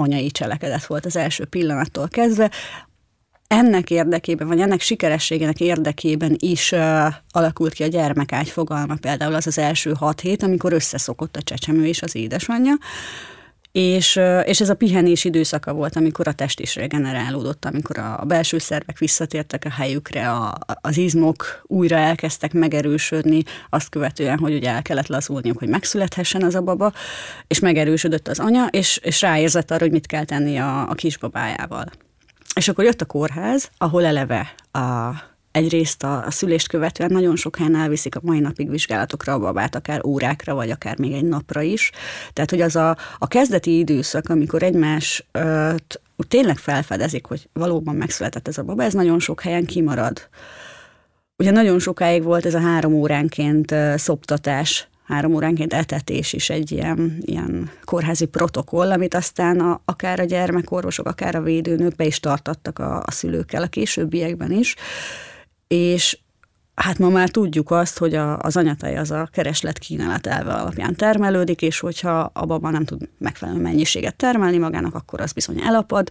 anyai 0.00 0.30
cselekedet 0.30 0.86
volt 0.86 1.06
az 1.06 1.16
első 1.16 1.44
pillanattól 1.44 2.08
kezdve. 2.08 2.50
Ennek 3.46 3.90
érdekében, 3.90 4.48
vagy 4.48 4.60
ennek 4.60 4.80
sikerességének 4.80 5.60
érdekében 5.60 6.36
is 6.38 6.72
uh, 6.72 7.06
alakult 7.30 7.72
ki 7.72 7.82
a 7.82 7.86
gyermekágy 7.86 8.48
fogalma, 8.48 8.94
például 9.00 9.34
az 9.34 9.46
az 9.46 9.58
első 9.58 9.92
hat 9.92 10.20
hét, 10.20 10.42
amikor 10.42 10.72
összeszokott 10.72 11.36
a 11.36 11.42
csecsemő 11.42 11.86
és 11.86 12.02
az 12.02 12.14
édesanyja, 12.14 12.74
és, 13.72 14.20
és 14.44 14.60
ez 14.60 14.68
a 14.68 14.74
pihenés 14.74 15.24
időszaka 15.24 15.72
volt, 15.72 15.96
amikor 15.96 16.28
a 16.28 16.32
test 16.32 16.60
is 16.60 16.74
regenerálódott, 16.74 17.64
amikor 17.64 17.98
a 17.98 18.24
belső 18.26 18.58
szervek 18.58 18.98
visszatértek 18.98 19.64
a 19.64 19.70
helyükre, 19.70 20.30
a, 20.30 20.58
az 20.80 20.96
izmok 20.96 21.62
újra 21.66 21.96
elkezdtek 21.96 22.52
megerősödni, 22.52 23.42
azt 23.70 23.88
követően, 23.88 24.38
hogy 24.38 24.54
ugye 24.54 24.70
el 24.70 24.82
kellett 24.82 25.06
lazulniuk, 25.06 25.58
hogy 25.58 25.68
megszülethessen 25.68 26.42
az 26.42 26.54
a 26.54 26.62
baba, 26.62 26.92
és 27.46 27.58
megerősödött 27.58 28.28
az 28.28 28.38
anya, 28.38 28.66
és, 28.66 29.00
és 29.02 29.20
ráérzett 29.20 29.70
arra, 29.70 29.82
hogy 29.82 29.92
mit 29.92 30.06
kell 30.06 30.24
tenni 30.24 30.58
a, 30.58 30.88
a 30.88 30.94
kisbabájával. 30.94 31.86
És 32.54 32.68
akkor 32.68 32.84
jött 32.84 33.00
a 33.00 33.06
kórház, 33.06 33.70
ahol 33.78 34.04
eleve 34.04 34.54
a 34.72 35.12
egyrészt 35.52 36.02
a, 36.02 36.24
a 36.26 36.30
szülést 36.30 36.68
követően 36.68 37.12
nagyon 37.12 37.36
sok 37.36 37.56
helyen 37.56 37.76
elviszik 37.76 38.16
a 38.16 38.20
mai 38.22 38.38
napig 38.38 38.70
vizsgálatokra 38.70 39.32
a 39.32 39.38
babát, 39.38 39.74
akár 39.74 40.04
órákra, 40.04 40.54
vagy 40.54 40.70
akár 40.70 40.98
még 40.98 41.12
egy 41.12 41.24
napra 41.24 41.62
is. 41.62 41.90
Tehát, 42.32 42.50
hogy 42.50 42.60
az 42.60 42.76
a, 42.76 42.96
a 43.18 43.28
kezdeti 43.28 43.78
időszak, 43.78 44.28
amikor 44.28 44.62
egymás 44.62 45.26
ö, 45.32 45.74
tényleg 46.28 46.56
felfedezik, 46.56 47.26
hogy 47.26 47.48
valóban 47.52 47.94
megszületett 47.94 48.48
ez 48.48 48.58
a 48.58 48.62
baba, 48.62 48.82
ez 48.82 48.92
nagyon 48.92 49.18
sok 49.18 49.40
helyen 49.40 49.64
kimarad. 49.64 50.28
Ugye 51.36 51.50
nagyon 51.50 51.78
sokáig 51.78 52.22
volt 52.22 52.46
ez 52.46 52.54
a 52.54 52.60
három 52.60 52.92
óránként 52.92 53.74
szoptatás, 53.96 54.88
három 55.06 55.34
óránként 55.34 55.72
etetés 55.72 56.32
is 56.32 56.50
egy 56.50 56.72
ilyen, 56.72 57.18
ilyen 57.20 57.70
kórházi 57.84 58.26
protokoll, 58.26 58.90
amit 58.90 59.14
aztán 59.14 59.60
a, 59.60 59.80
akár 59.84 60.20
a 60.20 60.24
gyermekorvosok, 60.24 61.06
akár 61.06 61.34
a 61.34 61.42
védőnők 61.42 61.94
be 61.94 62.04
is 62.04 62.20
tartattak 62.20 62.78
a, 62.78 63.02
a 63.06 63.10
szülőkkel 63.10 63.62
a 63.62 63.66
későbbiekben 63.66 64.52
is 64.52 64.74
és 65.74 66.18
hát 66.74 66.98
ma 66.98 67.08
már 67.08 67.28
tudjuk 67.28 67.70
azt, 67.70 67.98
hogy 67.98 68.14
a, 68.14 68.38
az 68.38 68.56
anyatej 68.56 68.96
az 68.96 69.10
a 69.10 69.28
kereslet 69.32 69.78
kínálat 69.78 70.26
elve 70.26 70.52
alapján 70.52 70.94
termelődik, 70.94 71.62
és 71.62 71.80
hogyha 71.80 72.30
a 72.32 72.46
baba 72.46 72.70
nem 72.70 72.84
tud 72.84 73.08
megfelelő 73.18 73.60
mennyiséget 73.60 74.16
termelni 74.16 74.58
magának, 74.58 74.94
akkor 74.94 75.20
az 75.20 75.32
bizony 75.32 75.60
elapad. 75.60 76.10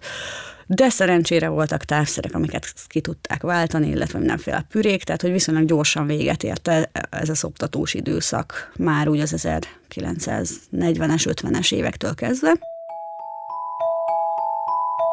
De 0.67 0.89
szerencsére 0.89 1.47
voltak 1.47 1.83
távszerek, 1.83 2.35
amiket 2.35 2.73
ki 2.87 3.01
tudták 3.01 3.41
váltani, 3.41 3.87
illetve 3.89 4.19
mindenféle 4.19 4.65
pürék, 4.69 5.03
tehát 5.03 5.21
hogy 5.21 5.31
viszonylag 5.31 5.65
gyorsan 5.65 6.05
véget 6.05 6.43
érte 6.43 6.89
ez 7.09 7.29
a 7.29 7.35
szoptatós 7.35 7.93
időszak, 7.93 8.71
már 8.77 9.07
úgy 9.07 9.19
az 9.19 9.33
1940-es, 9.37 11.33
50-es 11.33 11.73
évektől 11.73 12.15
kezdve. 12.15 12.78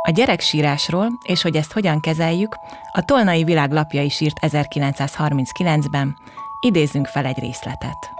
A 0.09 0.11
gyereksírásról, 0.11 1.19
és 1.23 1.43
hogy 1.43 1.57
ezt 1.57 1.73
hogyan 1.73 2.01
kezeljük, 2.01 2.57
a 2.93 3.05
Tolnai 3.05 3.45
Világ 3.45 3.73
lapja 3.73 4.03
is 4.03 4.21
írt 4.21 4.37
1939-ben. 4.41 6.17
Idézzünk 6.61 7.07
fel 7.07 7.25
egy 7.25 7.39
részletet. 7.39 8.11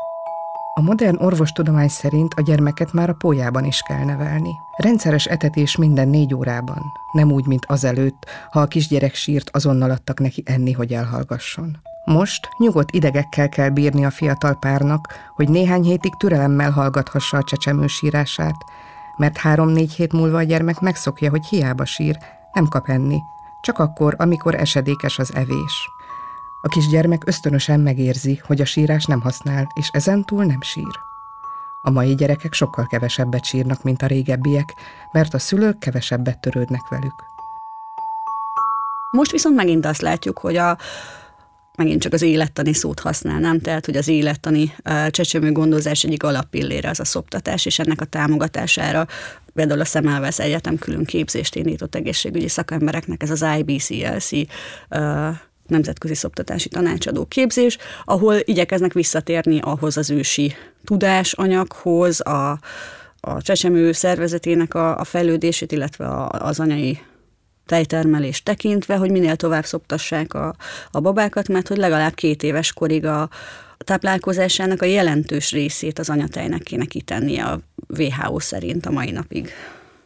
A 0.75 0.81
modern 0.81 1.23
orvostudomány 1.23 1.89
szerint 1.89 2.35
a 2.35 2.43
gyermeket 2.43 2.93
már 2.93 3.09
a 3.09 3.15
pójában 3.15 3.65
is 3.65 3.81
kell 3.81 4.05
nevelni. 4.05 4.51
Rendszeres 4.77 5.25
etetés 5.27 5.77
minden 5.77 6.09
négy 6.09 6.35
órában, 6.35 6.83
nem 7.13 7.33
úgy, 7.33 7.47
mint 7.47 7.65
azelőtt, 7.67 8.27
ha 8.51 8.61
a 8.61 8.67
kisgyerek 8.67 9.15
sírt, 9.15 9.51
azonnal 9.53 9.91
adtak 9.91 10.21
neki 10.21 10.43
enni, 10.45 10.73
hogy 10.73 10.93
elhallgasson. 10.93 11.77
Most 12.05 12.49
nyugodt 12.59 12.95
idegekkel 12.95 13.49
kell 13.49 13.69
bírni 13.69 14.05
a 14.05 14.11
fiatal 14.11 14.55
párnak, 14.55 15.15
hogy 15.35 15.49
néhány 15.49 15.83
hétig 15.83 16.15
türelemmel 16.15 16.71
hallgathassa 16.71 17.37
a 17.37 17.43
csecsemő 17.43 17.87
sírását, 17.87 18.57
mert 19.17 19.37
három-négy 19.37 19.93
hét 19.93 20.13
múlva 20.13 20.37
a 20.37 20.43
gyermek 20.43 20.81
megszokja, 20.81 21.31
hogy 21.31 21.47
hiába 21.47 21.85
sír, 21.85 22.19
nem 22.53 22.69
kap 22.69 22.89
enni, 22.89 23.21
csak 23.61 23.79
akkor, 23.79 24.15
amikor 24.19 24.55
esedékes 24.55 25.19
az 25.19 25.35
evés. 25.35 25.91
A 26.63 26.69
kisgyermek 26.69 27.27
ösztönösen 27.27 27.81
megérzi, 27.81 28.41
hogy 28.47 28.61
a 28.61 28.65
sírás 28.65 29.05
nem 29.05 29.21
használ, 29.21 29.67
és 29.75 29.89
ezentúl 29.93 30.45
nem 30.45 30.61
sír. 30.61 31.01
A 31.83 31.91
mai 31.91 32.15
gyerekek 32.15 32.53
sokkal 32.53 32.87
kevesebbet 32.87 33.45
sírnak, 33.45 33.83
mint 33.83 34.03
a 34.03 34.07
régebbiek, 34.07 34.75
mert 35.13 35.35
a 35.35 35.39
szülők 35.39 35.79
kevesebbet 35.79 36.39
törődnek 36.39 36.89
velük. 36.89 37.25
Most 39.11 39.31
viszont 39.31 39.57
megint 39.57 39.87
azt 39.87 40.01
látjuk, 40.01 40.39
hogy 40.39 40.57
a, 40.57 40.77
megint 41.77 42.01
csak 42.01 42.13
az 42.13 42.23
élettani 42.23 42.73
szót 42.73 43.01
használnám, 43.01 43.61
tehát 43.61 43.85
hogy 43.87 43.97
az 43.97 44.09
élettani 44.09 44.75
csecsemő 45.09 45.53
gondozás 45.53 46.05
egyik 46.05 46.23
alappillére 46.23 46.91
az 46.91 47.01
a 47.01 47.05
szoptatás, 47.05 47.67
és 47.67 47.79
ennek 47.79 48.01
a 48.01 48.05
támogatására 48.05 49.07
például 49.55 49.81
a 49.81 49.85
Szemelvesz 49.85 50.39
Egyetem 50.39 50.79
külön 50.79 51.05
képzést 51.05 51.55
indított 51.55 51.95
egészségügyi 51.95 52.49
szakembereknek, 52.49 53.23
ez 53.23 53.31
az 53.31 53.45
IBCLC 53.59 54.31
nemzetközi 55.67 56.15
szoptatási 56.15 56.69
tanácsadó 56.69 57.25
képzés, 57.25 57.79
ahol 58.05 58.37
igyekeznek 58.45 58.93
visszatérni 58.93 59.59
ahhoz 59.61 59.97
az 59.97 60.11
ősi 60.11 60.55
tudásanyaghoz, 60.85 62.21
a, 62.21 62.59
a 63.21 63.43
csecsemő 63.43 63.93
szervezetének 63.93 64.75
a, 64.75 64.99
a 64.99 65.05
fejlődését, 65.05 65.73
illetve 65.73 66.07
a, 66.07 66.29
az 66.29 66.61
anyai 66.61 66.99
tejtermelést 67.67 68.45
tekintve, 68.45 68.97
hogy 68.97 69.11
minél 69.11 69.37
tovább 69.37 69.65
szoptassák 69.65 70.35
a, 70.35 70.55
a 70.91 71.01
babákat, 71.01 71.49
mert 71.49 71.69
hogy 71.69 71.77
legalább 71.77 72.15
két 72.15 72.43
éves 72.43 72.73
korig 72.73 73.05
a, 73.05 73.23
a 73.79 73.85
táplálkozásának 73.85 74.83
a 74.83 74.87
jelentős 74.87 75.53
részét 75.53 75.99
az 75.99 76.11
anyatejnek 76.11 76.63
kéne 76.63 76.85
kitenni 76.85 77.39
a 77.39 77.61
WHO 77.99 78.41
szerint 78.41 78.87
a 78.87 78.91
mai 78.91 79.11
napig. 79.11 79.53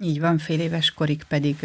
Így 0.03 0.21
van, 0.21 0.39
fél 0.39 0.61
éves 0.61 0.91
korig 0.91 1.23
pedig 1.23 1.57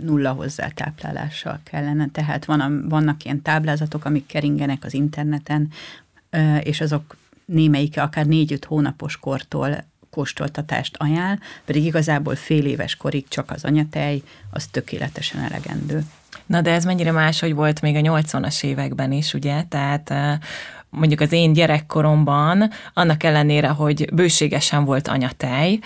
nulla 0.00 0.32
hozzátáplálással 0.32 1.60
kellene, 1.64 2.08
tehát 2.12 2.44
van 2.44 2.88
vannak 2.88 3.24
ilyen 3.24 3.42
táblázatok, 3.42 4.04
amik 4.04 4.26
keringenek 4.26 4.84
az 4.84 4.94
interneten, 4.94 5.68
és 6.60 6.80
azok 6.80 7.16
némelyike 7.44 8.02
akár 8.02 8.26
négy-öt 8.26 8.64
hónapos 8.64 9.16
kortól 9.16 9.84
kóstoltatást 10.10 10.96
ajánl, 10.98 11.38
pedig 11.64 11.84
igazából 11.84 12.34
fél 12.34 12.66
éves 12.66 12.96
korig 12.96 13.28
csak 13.28 13.50
az 13.50 13.64
anyatej, 13.64 14.22
az 14.50 14.66
tökéletesen 14.66 15.40
elegendő. 15.40 16.04
Na 16.46 16.60
de 16.60 16.70
ez 16.70 16.84
mennyire 16.84 17.12
máshogy 17.12 17.54
volt 17.54 17.80
még 17.80 17.96
a 17.96 18.00
80-as 18.00 18.64
években 18.64 19.12
is, 19.12 19.34
ugye? 19.34 19.62
Tehát 19.62 20.12
mondjuk 20.90 21.20
az 21.20 21.32
én 21.32 21.52
gyerekkoromban, 21.52 22.70
annak 22.94 23.22
ellenére, 23.22 23.68
hogy 23.68 24.14
bőségesen 24.14 24.84
volt 24.84 25.08
anyatej, 25.08 25.78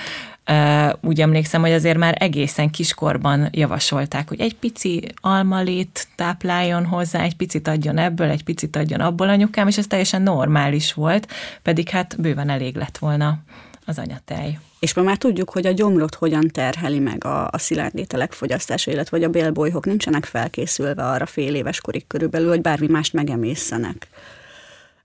úgy 1.00 1.20
emlékszem, 1.20 1.60
hogy 1.60 1.72
azért 1.72 1.98
már 1.98 2.16
egészen 2.18 2.70
kiskorban 2.70 3.48
javasolták, 3.52 4.28
hogy 4.28 4.40
egy 4.40 4.56
pici 4.56 5.08
almalét 5.20 6.06
tápláljon 6.14 6.87
hozzá, 6.87 7.22
egy 7.22 7.37
picit 7.37 7.68
adjon 7.68 7.98
ebből, 7.98 8.30
egy 8.30 8.44
picit 8.44 8.76
adjon 8.76 9.00
abból 9.00 9.28
anyukám, 9.28 9.68
és 9.68 9.78
ez 9.78 9.87
teljesen 9.87 10.22
normális 10.22 10.92
volt, 10.92 11.32
pedig 11.62 11.88
hát 11.88 12.16
bőven 12.20 12.48
elég 12.48 12.76
lett 12.76 12.98
volna 12.98 13.38
az 13.85 13.99
anyatej. 13.99 14.59
És 14.79 14.94
ma 14.94 15.03
már 15.03 15.16
tudjuk, 15.16 15.51
hogy 15.51 15.66
a 15.66 15.73
gyomrot 15.73 16.14
hogyan 16.14 16.49
terheli 16.49 16.99
meg 16.99 17.25
a, 17.25 17.49
a 17.51 17.59
szilárdételek 17.59 18.33
fogyasztása, 18.33 18.90
illetve 18.90 19.16
hogy 19.16 19.27
a 19.27 19.31
bélbolyhok 19.31 19.87
nincsenek 19.87 20.25
felkészülve 20.25 21.03
arra 21.03 21.27
fél 21.27 21.55
éves 21.55 21.81
korig 21.81 22.07
körülbelül, 22.07 22.49
hogy 22.49 22.61
bármi 22.61 22.87
mást 22.87 23.12
megemészenek. 23.12 24.09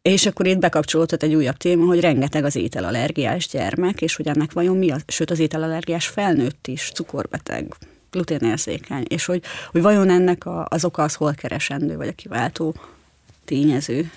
És 0.02 0.26
akkor 0.26 0.48
itt 0.48 0.58
bekapcsolódott 0.58 1.24
egy 1.24 1.36
újabb 1.36 1.58
téma, 1.58 1.86
hogy 1.86 2.00
rengeteg 2.00 2.44
az 2.44 2.56
ételallergiás 2.56 3.48
gyermek, 3.48 4.02
és 4.02 4.16
hogy 4.16 4.28
ennek 4.28 4.52
vajon 4.52 4.78
mi 4.78 4.92
az, 4.92 5.04
sőt 5.08 5.32
az 5.32 5.40
ételallergiás 5.40 6.08
felnőtt 6.08 6.68
is, 6.68 6.92
cukorbeteg, 6.94 7.76
gluténérzékeny, 8.12 9.06
és 9.08 9.26
hogy, 9.26 9.44
hogy 9.72 9.82
vajon 9.82 10.10
ennek 10.10 10.46
a, 10.46 10.66
az 10.70 10.86
oka 10.86 11.04
az 11.04 11.16
hol 11.16 11.34
keresendő, 11.34 11.96
vagy 11.96 12.08
a 12.08 12.14
kiváltó 12.14 12.76
tényező. 13.46 14.12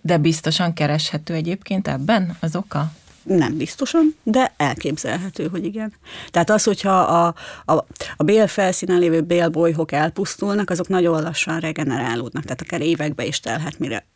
De 0.00 0.18
biztosan 0.18 0.72
kereshető 0.72 1.34
egyébként 1.34 1.88
ebben 1.88 2.36
az 2.40 2.56
oka? 2.56 2.92
Nem 3.22 3.56
biztosan, 3.56 4.14
de 4.22 4.54
elképzelhető, 4.56 5.48
hogy 5.48 5.64
igen. 5.64 5.92
Tehát 6.30 6.50
az, 6.50 6.64
hogyha 6.64 7.00
a, 7.00 7.34
a, 7.64 7.84
a 8.16 8.22
bél 8.22 8.46
felszínen 8.46 8.98
lévő 8.98 9.20
bélbolyhok 9.20 9.92
elpusztulnak, 9.92 10.70
azok 10.70 10.88
nagyon 10.88 11.22
lassan 11.22 11.60
regenerálódnak, 11.60 12.42
tehát 12.42 12.60
akár 12.60 12.80
évekbe 12.80 13.24
is 13.24 13.40
telhet, 13.40 13.78
mire 13.78 14.06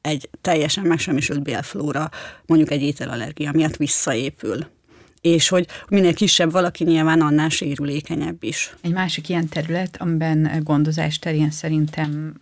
egy 0.00 0.28
teljesen 0.40 0.84
megsemmisült 0.84 1.42
bélflóra, 1.42 2.10
mondjuk 2.46 2.70
egy 2.70 2.82
ételallergia 2.82 3.52
miatt 3.52 3.76
visszaépül 3.76 4.66
és 5.24 5.48
hogy 5.48 5.66
minél 5.88 6.14
kisebb 6.14 6.52
valaki 6.52 6.84
nyilván 6.84 7.20
annál 7.20 7.48
sérülékenyebb 7.48 8.42
is. 8.42 8.74
Egy 8.80 8.92
másik 8.92 9.28
ilyen 9.28 9.48
terület, 9.48 9.96
amiben 10.00 10.60
gondozás 10.62 11.18
terén 11.18 11.50
szerintem 11.50 12.40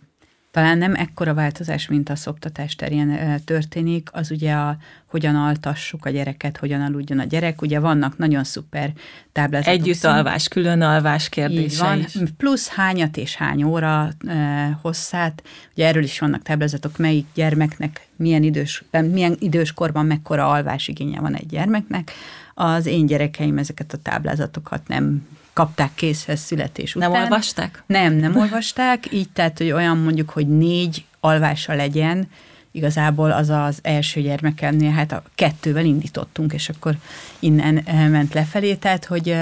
talán 0.53 0.77
nem 0.77 0.95
ekkora 0.95 1.33
változás, 1.33 1.87
mint 1.87 2.09
a 2.09 2.15
szoptatás 2.15 2.75
terén 2.75 3.41
történik, 3.45 4.09
az 4.11 4.31
ugye 4.31 4.53
a 4.53 4.77
hogyan 5.05 5.35
altassuk 5.35 6.05
a 6.05 6.09
gyereket, 6.09 6.57
hogyan 6.57 6.81
aludjon 6.81 7.19
a 7.19 7.23
gyerek. 7.23 7.61
Ugye 7.61 7.79
vannak 7.79 8.17
nagyon 8.17 8.43
szuper 8.43 8.91
táblázatok. 9.31 9.79
Együtt 9.79 10.03
alvás, 10.03 10.47
külön 10.47 10.81
alvás 10.81 11.29
kérdése 11.29 11.83
van, 11.83 11.99
is. 11.99 12.17
Plusz 12.37 12.67
hányat 12.67 13.17
és 13.17 13.35
hány 13.35 13.63
óra 13.63 14.09
e, 14.27 14.77
hosszát. 14.81 15.43
Ugye 15.71 15.87
erről 15.87 16.03
is 16.03 16.19
vannak 16.19 16.41
táblázatok, 16.41 16.97
melyik 16.97 17.25
gyermeknek 17.33 18.07
milyen, 18.15 18.43
idős, 18.43 18.83
milyen 19.11 19.35
időskorban 19.39 20.05
mekkora 20.05 20.49
alvásigénye 20.49 21.19
van 21.19 21.35
egy 21.35 21.47
gyermeknek. 21.47 22.11
Az 22.53 22.85
én 22.85 23.05
gyerekeim 23.05 23.57
ezeket 23.57 23.93
a 23.93 23.97
táblázatokat 23.97 24.87
nem 24.87 25.27
kapták 25.53 25.91
készhez 25.95 26.39
születés 26.39 26.95
után. 26.95 27.11
Nem 27.11 27.21
olvasták? 27.21 27.83
Nem, 27.85 28.13
nem 28.13 28.35
olvasták, 28.41 29.11
így 29.11 29.29
tehát, 29.29 29.57
hogy 29.57 29.71
olyan 29.71 29.97
mondjuk, 29.97 30.29
hogy 30.29 30.47
négy 30.47 31.05
alvása 31.19 31.73
legyen, 31.73 32.29
igazából 32.71 33.31
az 33.31 33.49
az 33.49 33.79
első 33.81 34.21
gyermekemnél, 34.21 34.91
hát 34.91 35.11
a 35.11 35.23
kettővel 35.35 35.85
indítottunk, 35.85 36.53
és 36.53 36.69
akkor 36.69 36.95
innen 37.39 37.83
ment 38.09 38.33
lefelé, 38.33 38.75
tehát, 38.75 39.05
hogy 39.05 39.35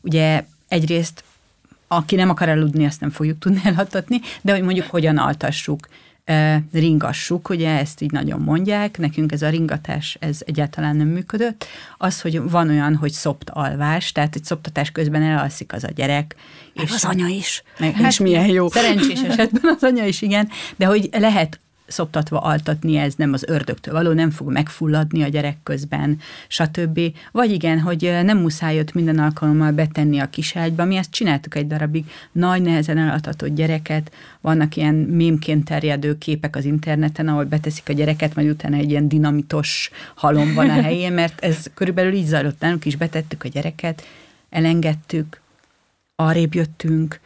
ugye 0.00 0.44
egyrészt 0.68 1.24
aki 1.88 2.14
nem 2.14 2.30
akar 2.30 2.48
eludni, 2.48 2.86
azt 2.86 3.00
nem 3.00 3.10
fogjuk 3.10 3.38
tudni 3.38 3.60
eladtatni, 3.74 4.20
de 4.42 4.52
hogy 4.52 4.62
mondjuk 4.62 4.86
hogyan 4.86 5.18
altassuk 5.18 5.88
ringassuk, 6.72 7.48
ugye 7.48 7.78
ezt 7.78 8.00
így 8.00 8.10
nagyon 8.10 8.40
mondják, 8.40 8.98
nekünk 8.98 9.32
ez 9.32 9.42
a 9.42 9.48
ringatás, 9.48 10.16
ez 10.20 10.38
egyáltalán 10.44 10.96
nem 10.96 11.06
működött. 11.06 11.66
Az, 11.98 12.20
hogy 12.20 12.50
van 12.50 12.68
olyan, 12.68 12.96
hogy 12.96 13.12
szopt 13.12 13.50
alvás, 13.50 14.12
tehát 14.12 14.34
egy 14.34 14.44
szoptatás 14.44 14.90
közben 14.90 15.22
elalszik 15.22 15.72
az 15.72 15.84
a 15.84 15.90
gyerek. 15.94 16.34
Meg 16.74 16.84
és 16.84 16.92
az 16.92 17.04
anya 17.04 17.26
is. 17.26 17.62
Meg, 17.78 17.94
hát, 17.94 18.10
és 18.10 18.18
milyen 18.18 18.46
jó. 18.46 18.68
Szerencsés 18.68 19.20
esetben 19.20 19.72
az 19.76 19.82
anya 19.82 20.06
is, 20.06 20.22
igen, 20.22 20.48
de 20.76 20.86
hogy 20.86 21.08
lehet 21.12 21.60
szoptatva 21.86 22.38
altatni, 22.38 22.96
ez 22.96 23.14
nem 23.14 23.32
az 23.32 23.44
ördögtől 23.48 23.94
való, 23.94 24.12
nem 24.12 24.30
fog 24.30 24.52
megfulladni 24.52 25.22
a 25.22 25.28
gyerek 25.28 25.56
közben, 25.62 26.18
stb. 26.48 27.00
Vagy 27.32 27.52
igen, 27.52 27.80
hogy 27.80 28.18
nem 28.22 28.38
muszáj 28.38 28.78
ott 28.78 28.92
minden 28.92 29.18
alkalommal 29.18 29.72
betenni 29.72 30.18
a 30.18 30.30
kiságyba, 30.30 30.84
mi 30.84 30.96
ezt 30.96 31.10
csináltuk 31.10 31.54
egy 31.54 31.66
darabig, 31.66 32.04
nagy 32.32 32.62
nehezen 32.62 32.98
elaltatott 32.98 33.54
gyereket, 33.54 34.12
vannak 34.40 34.76
ilyen 34.76 34.94
mémként 34.94 35.64
terjedő 35.64 36.18
képek 36.18 36.56
az 36.56 36.64
interneten, 36.64 37.28
ahol 37.28 37.44
beteszik 37.44 37.88
a 37.88 37.92
gyereket, 37.92 38.34
majd 38.34 38.48
utána 38.48 38.76
egy 38.76 38.90
ilyen 38.90 39.08
dinamitos 39.08 39.90
halom 40.14 40.54
van 40.54 40.70
a 40.70 40.82
helyén, 40.82 41.12
mert 41.12 41.40
ez 41.40 41.66
körülbelül 41.74 42.12
így 42.12 42.26
zajlott. 42.26 42.60
Nálunk 42.60 42.84
is, 42.84 42.96
betettük 42.96 43.44
a 43.44 43.48
gyereket, 43.48 44.02
elengedtük, 44.50 45.40
arrébb 46.16 46.54
jöttünk, 46.54 47.20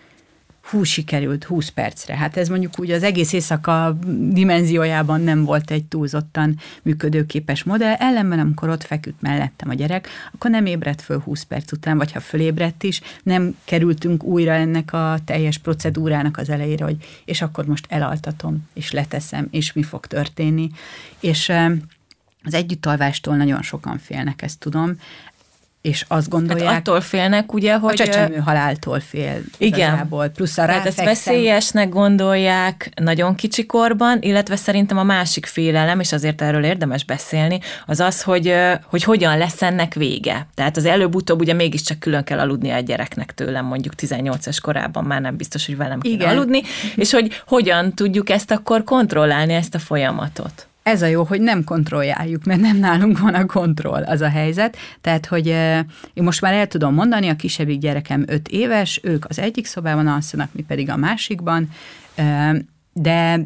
hú, 0.70 0.82
sikerült 0.82 1.44
20 1.44 1.68
percre. 1.68 2.16
Hát 2.16 2.36
ez 2.36 2.48
mondjuk 2.48 2.78
úgy 2.78 2.90
az 2.90 3.02
egész 3.02 3.32
éjszaka 3.32 3.98
dimenziójában 4.20 5.20
nem 5.20 5.44
volt 5.44 5.70
egy 5.70 5.84
túlzottan 5.84 6.56
működőképes 6.82 7.62
modell, 7.62 7.94
ellenben 7.94 8.38
amikor 8.38 8.68
ott 8.68 8.84
feküdt 8.84 9.20
mellettem 9.20 9.68
a 9.68 9.74
gyerek, 9.74 10.08
akkor 10.32 10.50
nem 10.50 10.66
ébredt 10.66 11.02
föl 11.02 11.20
20 11.20 11.42
perc 11.42 11.72
után, 11.72 11.96
vagy 11.96 12.12
ha 12.12 12.20
fölébredt 12.20 12.82
is, 12.82 13.00
nem 13.22 13.56
kerültünk 13.64 14.24
újra 14.24 14.52
ennek 14.52 14.92
a 14.92 15.18
teljes 15.24 15.58
procedúrának 15.58 16.36
az 16.36 16.48
elejére, 16.48 16.84
hogy 16.84 16.96
és 17.24 17.42
akkor 17.42 17.66
most 17.66 17.86
elaltatom, 17.88 18.68
és 18.74 18.90
leteszem, 18.90 19.48
és 19.50 19.72
mi 19.72 19.82
fog 19.82 20.06
történni. 20.06 20.70
És 21.20 21.52
az 22.42 22.54
együttalvástól 22.54 23.36
nagyon 23.36 23.62
sokan 23.62 23.98
félnek, 23.98 24.42
ezt 24.42 24.58
tudom 24.58 24.96
és 25.80 26.04
azt 26.08 26.28
gondolják... 26.28 26.68
Hát 26.68 26.88
attól 26.88 27.00
félnek, 27.00 27.52
ugye, 27.52 27.74
hogy... 27.74 27.92
A 27.92 28.04
csecsemő 28.04 28.36
haláltól 28.36 29.00
fél. 29.00 29.40
Igen. 29.58 29.78
Igazából. 29.78 30.28
Plusz 30.28 30.58
a 30.58 30.64
Tehát 30.64 30.86
ezt 30.86 31.04
veszélyesnek 31.04 31.88
gondolják 31.88 32.90
nagyon 33.02 33.34
kicsi 33.34 33.66
korban, 33.66 34.18
illetve 34.20 34.56
szerintem 34.56 34.98
a 34.98 35.02
másik 35.02 35.46
félelem, 35.46 36.00
és 36.00 36.12
azért 36.12 36.42
erről 36.42 36.64
érdemes 36.64 37.04
beszélni, 37.04 37.60
az 37.86 38.00
az, 38.00 38.22
hogy, 38.22 38.54
hogy 38.84 39.02
hogyan 39.02 39.38
lesz 39.38 39.62
ennek 39.62 39.94
vége. 39.94 40.46
Tehát 40.54 40.76
az 40.76 40.84
előbb-utóbb 40.84 41.40
ugye 41.40 41.52
mégiscsak 41.52 41.98
külön 41.98 42.24
kell 42.24 42.38
aludni 42.38 42.70
a 42.70 42.80
gyereknek 42.80 43.34
tőlem, 43.34 43.64
mondjuk 43.64 43.94
18-es 43.96 44.58
korában 44.62 45.04
már 45.04 45.20
nem 45.20 45.36
biztos, 45.36 45.66
hogy 45.66 45.76
velem 45.76 46.00
kell 46.00 46.28
aludni, 46.28 46.62
és 46.94 47.10
hogy 47.10 47.42
hogyan 47.46 47.94
tudjuk 47.94 48.30
ezt 48.30 48.50
akkor 48.50 48.84
kontrollálni, 48.84 49.54
ezt 49.54 49.74
a 49.74 49.78
folyamatot 49.78 50.68
ez 50.88 51.02
a 51.02 51.06
jó, 51.06 51.24
hogy 51.24 51.40
nem 51.40 51.64
kontrolláljuk, 51.64 52.44
mert 52.44 52.60
nem 52.60 52.76
nálunk 52.76 53.18
van 53.18 53.34
a 53.34 53.46
kontroll, 53.46 54.04
az 54.04 54.20
a 54.20 54.28
helyzet. 54.28 54.76
Tehát, 55.00 55.26
hogy 55.26 55.46
én 56.14 56.24
most 56.24 56.40
már 56.40 56.52
el 56.52 56.66
tudom 56.66 56.94
mondani, 56.94 57.28
a 57.28 57.36
kisebbik 57.36 57.78
gyerekem 57.78 58.24
öt 58.26 58.48
éves, 58.48 59.00
ők 59.02 59.24
az 59.28 59.38
egyik 59.38 59.66
szobában 59.66 60.06
alszanak, 60.06 60.48
mi 60.52 60.62
pedig 60.62 60.90
a 60.90 60.96
másikban, 60.96 61.68
de 62.92 63.40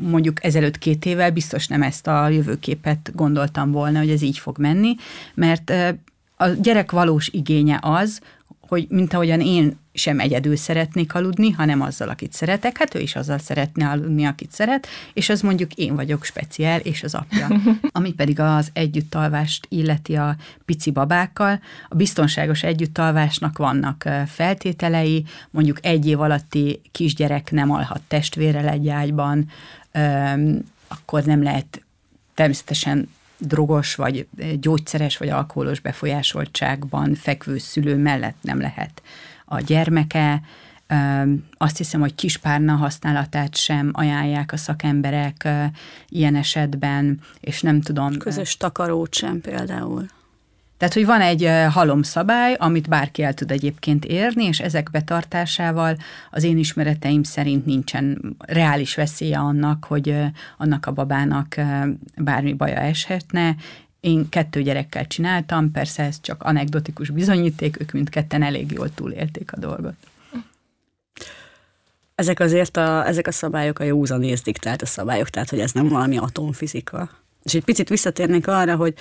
mondjuk 0.00 0.44
ezelőtt 0.44 0.78
két 0.78 1.04
évvel 1.04 1.30
biztos 1.30 1.66
nem 1.66 1.82
ezt 1.82 2.06
a 2.06 2.28
jövőképet 2.28 3.10
gondoltam 3.14 3.70
volna, 3.70 3.98
hogy 3.98 4.10
ez 4.10 4.22
így 4.22 4.38
fog 4.38 4.58
menni, 4.58 4.94
mert 5.34 5.72
a 6.36 6.46
gyerek 6.48 6.92
valós 6.92 7.28
igénye 7.28 7.78
az, 7.82 8.20
hogy 8.68 8.86
mint 8.88 9.14
ahogyan 9.14 9.40
én 9.40 9.78
sem 9.92 10.20
egyedül 10.20 10.56
szeretnék 10.56 11.14
aludni, 11.14 11.50
hanem 11.50 11.80
azzal, 11.80 12.08
akit 12.08 12.32
szeretek, 12.32 12.78
hát 12.78 12.94
ő 12.94 13.00
is 13.00 13.16
azzal 13.16 13.38
szeretne 13.38 13.88
aludni, 13.88 14.24
akit 14.24 14.52
szeret, 14.52 14.86
és 15.12 15.28
az 15.28 15.40
mondjuk 15.40 15.74
én 15.74 15.94
vagyok 15.94 16.24
speciál, 16.24 16.80
és 16.80 17.02
az 17.02 17.14
apja. 17.14 17.48
Ami 17.92 18.12
pedig 18.12 18.40
az 18.40 18.70
együttalvást 18.72 19.66
illeti 19.68 20.16
a 20.16 20.36
pici 20.64 20.90
babákkal, 20.90 21.60
a 21.88 21.94
biztonságos 21.94 22.62
együttalvásnak 22.62 23.58
vannak 23.58 24.08
feltételei, 24.26 25.24
mondjuk 25.50 25.78
egy 25.82 26.06
év 26.06 26.20
alatti 26.20 26.80
kisgyerek 26.92 27.50
nem 27.50 27.70
alhat 27.70 28.00
testvérrel 28.08 28.68
egy 28.68 28.88
ágyban, 28.88 29.50
akkor 30.88 31.24
nem 31.24 31.42
lehet 31.42 31.82
természetesen 32.34 33.08
drogos, 33.38 33.94
vagy 33.94 34.28
gyógyszeres, 34.60 35.16
vagy 35.16 35.28
alkoholos 35.28 35.80
befolyásoltságban 35.80 37.14
fekvő 37.14 37.58
szülő 37.58 37.96
mellett 37.96 38.36
nem 38.40 38.60
lehet 38.60 39.02
a 39.44 39.60
gyermeke. 39.60 40.40
Azt 41.56 41.76
hiszem, 41.76 42.00
hogy 42.00 42.14
kispárna 42.14 42.74
használatát 42.74 43.56
sem 43.56 43.90
ajánlják 43.92 44.52
a 44.52 44.56
szakemberek 44.56 45.48
ilyen 46.08 46.34
esetben, 46.34 47.20
és 47.40 47.62
nem 47.62 47.80
tudom. 47.80 48.16
Közös 48.16 48.56
takarót 48.56 49.14
sem 49.14 49.40
például. 49.40 50.06
Tehát, 50.78 50.94
hogy 50.94 51.06
van 51.06 51.20
egy 51.20 51.50
halomszabály, 51.70 52.54
amit 52.54 52.88
bárki 52.88 53.22
el 53.22 53.34
tud 53.34 53.50
egyébként 53.50 54.04
érni, 54.04 54.44
és 54.44 54.60
ezek 54.60 54.90
betartásával 54.90 55.96
az 56.30 56.44
én 56.44 56.58
ismereteim 56.58 57.22
szerint 57.22 57.66
nincsen 57.66 58.36
reális 58.38 58.94
veszélye 58.94 59.38
annak, 59.38 59.84
hogy 59.84 60.14
annak 60.56 60.86
a 60.86 60.92
babának 60.92 61.54
bármi 62.16 62.52
baja 62.52 62.76
eshetne. 62.76 63.56
Én 64.00 64.28
kettő 64.28 64.62
gyerekkel 64.62 65.06
csináltam, 65.06 65.70
persze 65.70 66.02
ez 66.02 66.20
csak 66.20 66.42
anekdotikus 66.42 67.10
bizonyíték, 67.10 67.80
ők 67.80 67.92
mindketten 67.92 68.42
elég 68.42 68.72
jól 68.72 68.94
túlélték 68.94 69.52
a 69.52 69.58
dolgot. 69.58 69.94
Ezek 72.14 72.40
azért 72.40 72.76
a, 72.76 73.06
ezek 73.06 73.26
a 73.26 73.32
szabályok 73.32 73.78
a 73.78 73.84
józanész 73.84 74.42
diktált 74.42 74.82
a 74.82 74.86
szabályok, 74.86 75.30
tehát 75.30 75.50
hogy 75.50 75.60
ez 75.60 75.72
nem 75.72 75.88
valami 75.88 76.16
atomfizika. 76.18 77.10
És 77.42 77.54
egy 77.54 77.64
picit 77.64 77.88
visszatérnék 77.88 78.48
arra, 78.48 78.76
hogy 78.76 78.94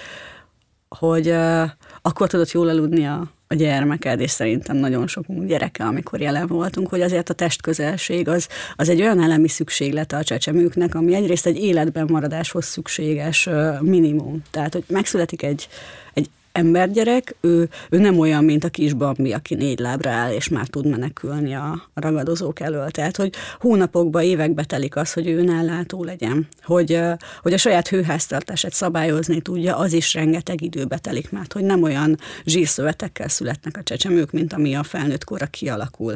hogy 0.90 1.28
uh, 1.28 1.64
akkor 2.02 2.28
tudott 2.28 2.52
jól 2.52 2.70
aludni 2.70 3.06
a, 3.06 3.32
a 3.48 3.54
gyermeked, 3.54 4.20
és 4.20 4.32
szerintem 4.32 4.76
nagyon 4.76 5.08
sok 5.08 5.26
gyereke, 5.28 5.84
amikor 5.84 6.22
jelen 6.22 6.48
voltunk, 6.48 6.90
hogy 6.90 7.02
azért 7.02 7.30
a 7.30 7.34
testközelség 7.34 8.28
az, 8.28 8.48
az 8.76 8.90
egy 8.90 9.02
olyan 9.02 9.22
elemi 9.22 9.48
szükséglete 9.48 10.18
a 10.18 10.24
csecsemőknek, 10.24 10.96
ami 10.96 11.14
egyrészt 11.14 11.46
egy 11.46 11.58
életben 11.58 12.08
maradáshoz 12.12 12.66
szükséges 12.66 13.46
uh, 13.46 13.82
minimum. 13.82 14.42
Tehát, 14.52 14.74
hogy 14.74 14.84
megszületik 14.88 15.44
egy 15.44 15.68
embergyerek, 16.58 17.36
ő, 17.42 17.70
ő 17.90 17.98
nem 17.98 18.20
olyan, 18.20 18.44
mint 18.44 18.64
a 18.64 18.70
kis 18.70 18.94
Bambi, 18.94 19.34
aki 19.34 19.56
négy 19.56 19.80
lábra 19.80 20.10
áll, 20.10 20.32
és 20.32 20.48
már 20.48 20.68
tud 20.68 20.88
menekülni 20.88 21.56
a 21.56 21.90
ragadozók 21.94 22.60
elől. 22.60 22.90
Tehát, 22.90 23.18
hogy 23.18 23.34
hónapokba, 23.60 24.22
évekbe 24.22 24.64
telik 24.64 24.96
az, 24.96 25.14
hogy 25.14 25.28
ő 25.28 25.38
önállátó 25.38 26.04
legyen. 26.04 26.48
Hogy, 26.64 27.00
hogy 27.42 27.54
a 27.54 27.58
saját 27.58 27.88
hőháztartását 27.88 28.74
szabályozni 28.74 29.42
tudja, 29.42 29.78
az 29.78 29.94
is 29.94 30.14
rengeteg 30.14 30.62
időbe 30.62 30.98
telik, 30.98 31.32
mert 31.32 31.54
hogy 31.54 31.64
nem 31.64 31.84
olyan 31.84 32.18
zsírszövetekkel 32.46 33.28
születnek 33.28 33.78
a 33.78 33.84
csecsemők, 33.84 34.32
mint 34.32 34.54
ami 34.54 34.76
a 34.76 34.84
felnőtt 34.84 35.24
korra 35.24 35.46
kialakul. 35.46 36.16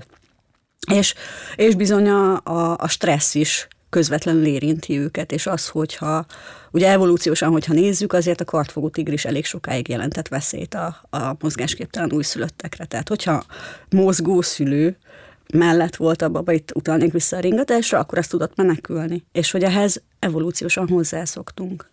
És, 0.91 1.13
és 1.55 1.75
bizony 1.75 2.09
a, 2.09 2.41
a, 2.43 2.77
a 2.77 2.87
stressz 2.87 3.35
is 3.35 3.67
közvetlenül 3.91 4.45
érinti 4.45 4.99
őket, 4.99 5.31
és 5.31 5.47
az, 5.47 5.67
hogyha, 5.67 6.25
ugye 6.71 6.89
evolúciósan, 6.89 7.51
hogyha 7.51 7.73
nézzük, 7.73 8.13
azért 8.13 8.41
a 8.41 8.45
kartfogó 8.45 8.89
tigris 8.89 9.25
elég 9.25 9.45
sokáig 9.45 9.87
jelentett 9.87 10.27
veszélyt 10.27 10.73
a, 10.73 11.01
a 11.09 11.35
mozgásképtelen 11.39 12.11
újszülöttekre. 12.13 12.85
Tehát, 12.85 13.07
hogyha 13.07 13.43
mozgó 13.89 14.41
szülő 14.41 14.97
mellett 15.53 15.95
volt 15.95 16.21
a 16.21 16.29
baba, 16.29 16.51
itt 16.51 16.75
utalnék 16.75 17.11
vissza 17.11 17.37
a 17.37 17.39
ringatásra, 17.39 17.99
akkor 17.99 18.17
ezt 18.17 18.29
tudott 18.29 18.55
menekülni. 18.55 19.23
És 19.31 19.51
hogy 19.51 19.63
ehhez 19.63 20.01
evolúciósan 20.19 20.87
hozzászoktunk 20.87 21.89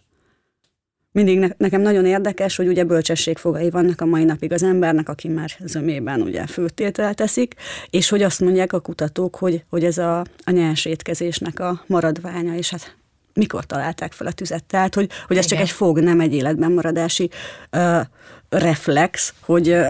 mindig 1.12 1.38
ne, 1.38 1.48
nekem 1.56 1.80
nagyon 1.80 2.06
érdekes, 2.06 2.56
hogy 2.56 2.68
ugye 2.68 2.84
bölcsességfogai 2.84 3.70
vannak 3.70 4.00
a 4.00 4.04
mai 4.04 4.24
napig 4.24 4.52
az 4.52 4.62
embernek, 4.62 5.08
aki 5.08 5.28
már 5.28 5.50
zömében 5.60 6.20
ugye 6.20 6.46
főtétel 6.46 7.14
teszik, 7.14 7.54
és 7.90 8.08
hogy 8.08 8.22
azt 8.22 8.40
mondják 8.40 8.72
a 8.72 8.80
kutatók, 8.80 9.36
hogy, 9.36 9.64
hogy 9.70 9.84
ez 9.84 9.98
a, 9.98 10.18
a 10.44 10.50
nyers 10.50 10.84
étkezésnek 10.84 11.60
a 11.60 11.82
maradványa, 11.86 12.54
és 12.54 12.70
hát 12.70 12.96
mikor 13.34 13.64
találták 13.64 14.12
fel 14.12 14.26
a 14.26 14.32
tüzet. 14.32 14.64
Tehát, 14.64 14.94
hogy, 14.94 15.10
hogy 15.26 15.36
ez 15.36 15.44
Igen. 15.44 15.58
csak 15.58 15.66
egy 15.68 15.74
fog, 15.74 15.98
nem 15.98 16.20
egy 16.20 16.34
életben 16.34 16.72
maradási 16.72 17.30
uh, 17.72 18.00
reflex, 18.48 19.34
hogy 19.40 19.68
uh, 19.68 19.86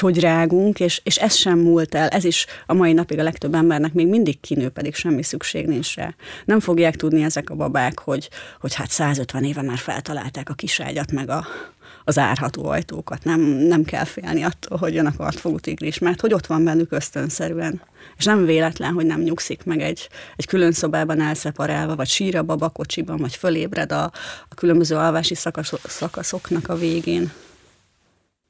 hogy 0.00 0.12
hogy 0.12 0.22
rágunk, 0.22 0.80
és, 0.80 1.00
és 1.04 1.16
ez 1.16 1.34
sem 1.34 1.58
múlt 1.58 1.94
el, 1.94 2.08
ez 2.08 2.24
is 2.24 2.46
a 2.66 2.74
mai 2.74 2.92
napig 2.92 3.18
a 3.18 3.22
legtöbb 3.22 3.54
embernek 3.54 3.92
még 3.92 4.06
mindig 4.06 4.40
kinő, 4.40 4.68
pedig 4.68 4.94
semmi 4.94 5.22
szükség 5.22 5.66
nincs 5.66 5.94
rá. 5.96 6.14
Nem 6.44 6.60
fogják 6.60 6.96
tudni 6.96 7.22
ezek 7.22 7.50
a 7.50 7.54
babák, 7.54 7.98
hogy, 7.98 8.28
hogy 8.60 8.74
hát 8.74 8.90
150 8.90 9.44
éve 9.44 9.62
már 9.62 9.78
feltalálták 9.78 10.48
a 10.48 10.54
kiságyat, 10.54 11.12
meg 11.12 11.30
a, 11.30 11.46
az 12.04 12.18
árható 12.18 12.66
ajtókat. 12.66 13.24
Nem, 13.24 13.40
nem 13.40 13.84
kell 13.84 14.04
félni 14.04 14.42
attól, 14.42 14.78
hogy 14.78 14.94
jön 14.94 15.06
a 15.06 15.16
kartfogú 15.16 15.58
tigris, 15.58 15.98
mert 15.98 16.20
hogy 16.20 16.34
ott 16.34 16.46
van 16.46 16.64
bennük 16.64 16.92
ösztönszerűen. 16.92 17.80
És 18.16 18.24
nem 18.24 18.44
véletlen, 18.44 18.92
hogy 18.92 19.06
nem 19.06 19.20
nyugszik 19.20 19.64
meg 19.64 19.80
egy, 19.80 20.08
egy 20.36 20.46
külön 20.46 20.72
szobában 20.72 21.20
elszeparálva, 21.20 21.96
vagy 21.96 22.08
sír 22.08 22.36
a 22.36 22.42
babakocsiban, 22.42 23.16
vagy 23.16 23.36
fölébred 23.36 23.92
a, 23.92 24.02
a 24.48 24.54
különböző 24.54 24.96
alvási 24.96 25.34
szakaszoknak 25.88 26.68
a 26.68 26.76
végén. 26.76 27.32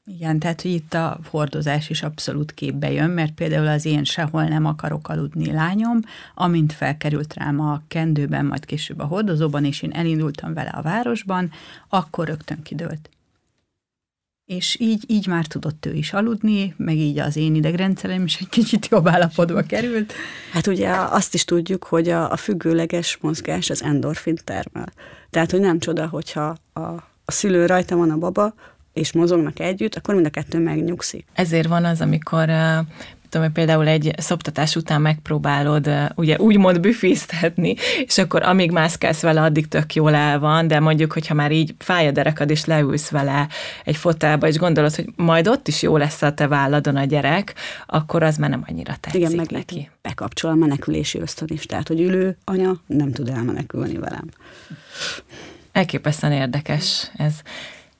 Igen, 0.06 0.38
tehát 0.38 0.62
hogy 0.62 0.70
itt 0.70 0.94
a 0.94 1.18
hordozás 1.30 1.90
is 1.90 2.02
abszolút 2.02 2.52
képbe 2.52 2.90
jön, 2.90 3.10
mert 3.10 3.32
például 3.32 3.66
az 3.66 3.84
én 3.84 4.04
sehol 4.04 4.44
nem 4.44 4.64
akarok 4.64 5.08
aludni 5.08 5.52
lányom, 5.52 6.00
amint 6.34 6.72
felkerült 6.72 7.34
rám 7.34 7.60
a 7.60 7.82
kendőben, 7.88 8.46
majd 8.46 8.64
később 8.64 8.98
a 8.98 9.04
hordozóban, 9.04 9.64
és 9.64 9.82
én 9.82 9.92
elindultam 9.92 10.54
vele 10.54 10.70
a 10.70 10.82
városban, 10.82 11.50
akkor 11.88 12.26
rögtön 12.26 12.62
kidőlt. 12.62 13.08
És 14.44 14.76
így, 14.80 15.04
így 15.06 15.26
már 15.26 15.46
tudott 15.46 15.86
ő 15.86 15.92
is 15.92 16.12
aludni, 16.12 16.74
meg 16.76 16.96
így 16.96 17.18
az 17.18 17.36
én 17.36 17.54
idegrendszerem 17.54 18.24
is 18.24 18.36
egy 18.40 18.48
kicsit 18.48 18.86
jobb 18.90 19.08
állapotba 19.08 19.62
került. 19.62 20.12
Hát 20.52 20.66
ugye 20.66 20.90
azt 20.90 21.34
is 21.34 21.44
tudjuk, 21.44 21.84
hogy 21.84 22.08
a, 22.08 22.30
a 22.30 22.36
függőleges 22.36 23.18
mozgás 23.20 23.70
az 23.70 23.82
endorfin 23.82 24.38
termel. 24.44 24.92
Tehát, 25.30 25.50
hogy 25.50 25.60
nem 25.60 25.78
csoda, 25.78 26.06
hogyha 26.06 26.56
a, 26.72 26.80
a 27.24 27.32
szülő 27.32 27.66
rajta 27.66 27.96
van 27.96 28.10
a 28.10 28.18
baba, 28.18 28.54
és 28.94 29.12
mozognak 29.12 29.60
együtt, 29.60 29.94
akkor 29.94 30.14
mind 30.14 30.26
a 30.26 30.30
kettő 30.30 30.58
megnyugszik. 30.58 31.24
Ezért 31.32 31.68
van 31.68 31.84
az, 31.84 32.00
amikor 32.00 32.50
tudom, 33.34 33.46
hogy 33.46 33.64
például 33.64 33.86
egy 33.86 34.14
szoptatás 34.16 34.76
után 34.76 35.00
megpróbálod 35.00 35.90
ugye 36.14 36.38
úgymond 36.38 36.80
büféztetni, 36.80 37.74
és 38.06 38.18
akkor 38.18 38.42
amíg 38.42 38.70
mászkálsz 38.70 39.20
vele, 39.20 39.42
addig 39.42 39.68
tök 39.68 39.94
jól 39.94 40.14
el 40.14 40.38
van, 40.38 40.66
de 40.66 40.80
mondjuk, 40.80 41.12
hogyha 41.12 41.34
már 41.34 41.52
így 41.52 41.74
fáj 41.78 42.06
a 42.06 42.10
derekad, 42.10 42.50
és 42.50 42.64
leülsz 42.64 43.08
vele 43.08 43.48
egy 43.84 43.96
fotelba, 43.96 44.46
és 44.46 44.56
gondolod, 44.56 44.94
hogy 44.94 45.08
majd 45.16 45.48
ott 45.48 45.68
is 45.68 45.82
jó 45.82 45.96
lesz 45.96 46.22
a 46.22 46.34
te 46.34 46.46
válladon 46.46 46.96
a 46.96 47.04
gyerek, 47.04 47.54
akkor 47.86 48.22
az 48.22 48.36
már 48.36 48.50
nem 48.50 48.64
annyira 48.68 48.94
tetszik 49.00 49.20
Igen, 49.20 49.32
meg 49.36 49.50
neki. 49.50 49.90
bekapcsol 50.02 50.50
a 50.50 50.54
menekülési 50.54 51.18
ösztön 51.18 51.48
is, 51.52 51.66
tehát, 51.66 51.88
hogy 51.88 52.00
ülő 52.00 52.36
anya 52.44 52.80
nem 52.86 53.12
tud 53.12 53.28
elmenekülni 53.28 53.98
velem. 53.98 54.28
Elképesztően 55.72 56.32
érdekes 56.32 57.10
ez. 57.16 57.34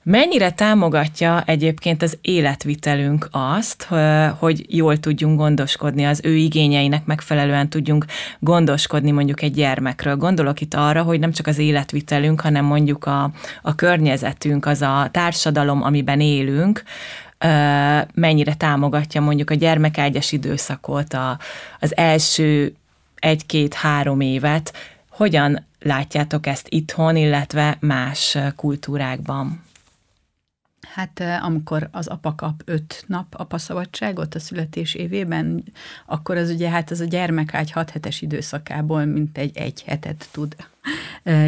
Mennyire 0.07 0.51
támogatja 0.51 1.43
egyébként 1.45 2.01
az 2.01 2.17
életvitelünk 2.21 3.27
azt, 3.31 3.87
hogy 4.39 4.65
jól 4.75 4.97
tudjunk 4.97 5.37
gondoskodni, 5.37 6.05
az 6.05 6.19
ő 6.23 6.35
igényeinek 6.35 7.05
megfelelően 7.05 7.69
tudjunk 7.69 8.05
gondoskodni 8.39 9.11
mondjuk 9.11 9.41
egy 9.41 9.53
gyermekről? 9.53 10.15
Gondolok 10.15 10.61
itt 10.61 10.73
arra, 10.73 11.03
hogy 11.03 11.19
nem 11.19 11.31
csak 11.31 11.47
az 11.47 11.57
életvitelünk, 11.57 12.41
hanem 12.41 12.65
mondjuk 12.65 13.05
a, 13.05 13.31
a 13.61 13.75
környezetünk, 13.75 14.65
az 14.65 14.81
a 14.81 15.07
társadalom, 15.11 15.83
amiben 15.83 16.19
élünk, 16.19 16.83
mennyire 18.13 18.53
támogatja 18.53 19.21
mondjuk 19.21 19.49
a 19.49 19.55
gyermekágyas 19.55 20.31
időszakot, 20.31 21.13
a, 21.13 21.39
az 21.79 21.97
első 21.97 22.75
egy-két-három 23.15 24.19
évet, 24.19 24.73
hogyan 25.09 25.65
látjátok 25.79 26.47
ezt 26.47 26.67
itthon, 26.69 27.15
illetve 27.15 27.77
más 27.79 28.37
kultúrákban? 28.55 29.64
Hát 30.93 31.23
amikor 31.41 31.89
az 31.91 32.07
apa 32.07 32.35
kap 32.35 32.61
öt 32.65 33.03
nap 33.07 33.33
apaszabadságot 33.37 34.35
a 34.35 34.39
születés 34.39 34.93
évében, 34.93 35.63
akkor 36.05 36.37
az 36.37 36.49
ugye 36.49 36.69
hát 36.69 36.91
az 36.91 36.99
a 36.99 37.05
gyermekágy 37.05 37.71
hat 37.71 37.89
hetes 37.89 38.21
időszakából 38.21 39.05
mint 39.05 39.37
egy 39.37 39.57
egy 39.57 39.83
hetet 39.83 40.29
tud 40.31 40.55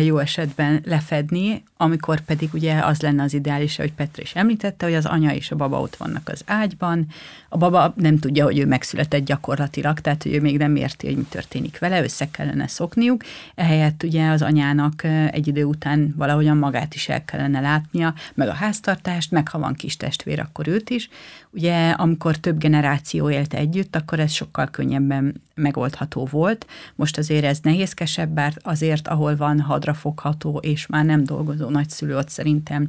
jó 0.03 0.17
esetben 0.17 0.81
lefedni, 0.85 1.63
amikor 1.77 2.19
pedig 2.19 2.49
ugye 2.53 2.79
az 2.79 3.01
lenne 3.01 3.23
az 3.23 3.33
ideális, 3.33 3.77
hogy 3.77 3.93
Petra 3.93 4.21
is 4.21 4.35
említette, 4.35 4.85
hogy 4.85 4.95
az 4.95 5.05
anya 5.05 5.33
és 5.33 5.51
a 5.51 5.55
baba 5.55 5.79
ott 5.79 5.95
vannak 5.95 6.29
az 6.29 6.41
ágyban, 6.45 7.07
a 7.49 7.57
baba 7.57 7.93
nem 7.95 8.19
tudja, 8.19 8.43
hogy 8.43 8.57
ő 8.57 8.65
megszületett 8.65 9.25
gyakorlatilag, 9.25 9.99
tehát 9.99 10.23
hogy 10.23 10.33
ő 10.33 10.41
még 10.41 10.57
nem 10.57 10.75
érti, 10.75 11.07
hogy 11.07 11.15
mi 11.15 11.25
történik 11.29 11.79
vele, 11.79 12.03
össze 12.03 12.29
kellene 12.31 12.67
szokniuk, 12.67 13.23
ehelyett 13.55 14.03
ugye 14.03 14.29
az 14.29 14.41
anyának 14.41 15.03
egy 15.31 15.47
idő 15.47 15.63
után 15.63 16.13
valahogyan 16.15 16.57
magát 16.57 16.95
is 16.95 17.09
el 17.09 17.25
kellene 17.25 17.59
látnia, 17.59 18.13
meg 18.33 18.47
a 18.47 18.53
háztartást, 18.53 19.31
meg 19.31 19.49
ha 19.49 19.59
van 19.59 19.73
kis 19.73 19.97
testvér, 19.97 20.39
akkor 20.39 20.67
őt 20.67 20.89
is. 20.89 21.09
Ugye 21.57 21.89
amikor 21.89 22.35
több 22.35 22.57
generáció 22.57 23.29
élt 23.29 23.53
együtt, 23.53 23.95
akkor 23.95 24.19
ez 24.19 24.31
sokkal 24.31 24.67
könnyebben 24.67 25.41
megoldható 25.55 26.27
volt. 26.31 26.67
Most 26.95 27.17
azért 27.17 27.45
ez 27.45 27.59
nehézkesebb, 27.61 28.29
bár 28.29 28.53
azért, 28.61 29.07
ahol 29.07 29.35
van 29.35 29.59
hadrafogható 29.59 30.57
és 30.61 30.85
már 30.85 31.05
nem 31.05 31.23
dolgozó 31.23 31.69
nagyszülő, 31.69 32.17
ott 32.17 32.29
szerintem 32.29 32.87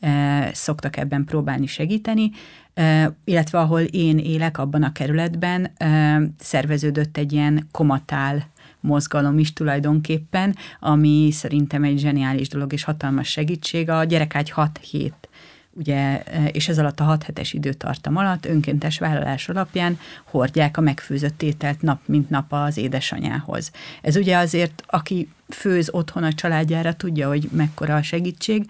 e, 0.00 0.50
szoktak 0.52 0.96
ebben 0.96 1.24
próbálni 1.24 1.66
segíteni, 1.66 2.30
e, 2.74 3.12
illetve 3.24 3.58
ahol 3.58 3.80
én 3.80 4.18
élek, 4.18 4.58
abban 4.58 4.82
a 4.82 4.92
kerületben 4.92 5.70
e, 5.76 6.20
szerveződött 6.38 7.16
egy 7.16 7.32
ilyen 7.32 7.68
komatál 7.70 8.46
mozgalom 8.80 9.38
is 9.38 9.52
tulajdonképpen, 9.52 10.56
ami 10.80 11.28
szerintem 11.32 11.84
egy 11.84 11.98
zseniális 11.98 12.48
dolog 12.48 12.72
és 12.72 12.84
hatalmas 12.84 13.28
segítség. 13.28 13.90
A 13.90 14.04
gyerekágy 14.04 14.50
6 14.50 14.80
hét 14.90 15.28
ugye, 15.78 16.22
e, 16.22 16.46
és 16.46 16.68
ez 16.68 16.78
alatt 16.78 17.00
a 17.00 17.04
6 17.04 17.22
hetes 17.22 17.52
időtartam 17.52 18.16
alatt 18.16 18.46
önkéntes 18.46 18.98
vállalás 18.98 19.48
alapján 19.48 19.98
hordják 20.24 20.76
a 20.76 20.80
megfőzött 20.80 21.42
ételt 21.42 21.82
nap 21.82 22.00
mint 22.06 22.30
nap 22.30 22.52
az 22.52 22.76
édesanyához. 22.76 23.70
Ez 24.02 24.16
ugye 24.16 24.36
azért, 24.36 24.82
aki 24.86 25.28
főz 25.48 25.88
otthon 25.92 26.22
a 26.22 26.32
családjára, 26.32 26.92
tudja, 26.92 27.28
hogy 27.28 27.48
mekkora 27.52 27.94
a 27.94 28.02
segítség, 28.02 28.66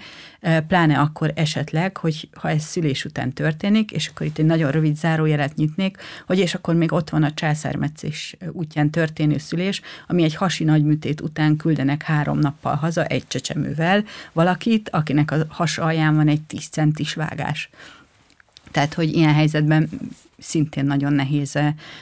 pláne 0.69 0.99
akkor 0.99 1.33
esetleg, 1.35 1.97
hogy 1.97 2.29
ha 2.35 2.51
ez 2.51 2.63
szülés 2.63 3.05
után 3.05 3.33
történik, 3.33 3.91
és 3.91 4.09
akkor 4.09 4.27
itt 4.27 4.39
egy 4.39 4.45
nagyon 4.45 4.71
rövid 4.71 4.97
zárójelet 4.97 5.55
nyitnék, 5.55 5.97
hogy 6.27 6.39
és 6.39 6.55
akkor 6.55 6.75
még 6.75 6.93
ott 6.93 7.11
van 7.11 7.23
a 7.23 7.35
császármetszés 7.35 8.37
útján 8.53 8.91
történő 8.91 9.39
szülés, 9.39 9.81
ami 10.07 10.23
egy 10.23 10.35
hasi 10.35 10.65
nagyműtét 10.65 11.21
után 11.21 11.57
küldenek 11.57 12.03
három 12.03 12.39
nappal 12.39 12.75
haza 12.75 13.05
egy 13.05 13.27
csecsemővel 13.29 14.05
valakit, 14.33 14.89
akinek 14.89 15.31
a 15.31 15.47
has 15.49 15.79
alján 15.79 16.17
van 16.17 16.29
egy 16.29 16.43
10 16.43 16.67
centis 16.67 17.15
vágás. 17.15 17.71
Tehát, 18.71 18.95
hogy 18.95 19.15
ilyen 19.15 19.35
helyzetben 19.35 19.89
szintén 20.39 20.85
nagyon 20.85 21.13
nehéz 21.13 21.59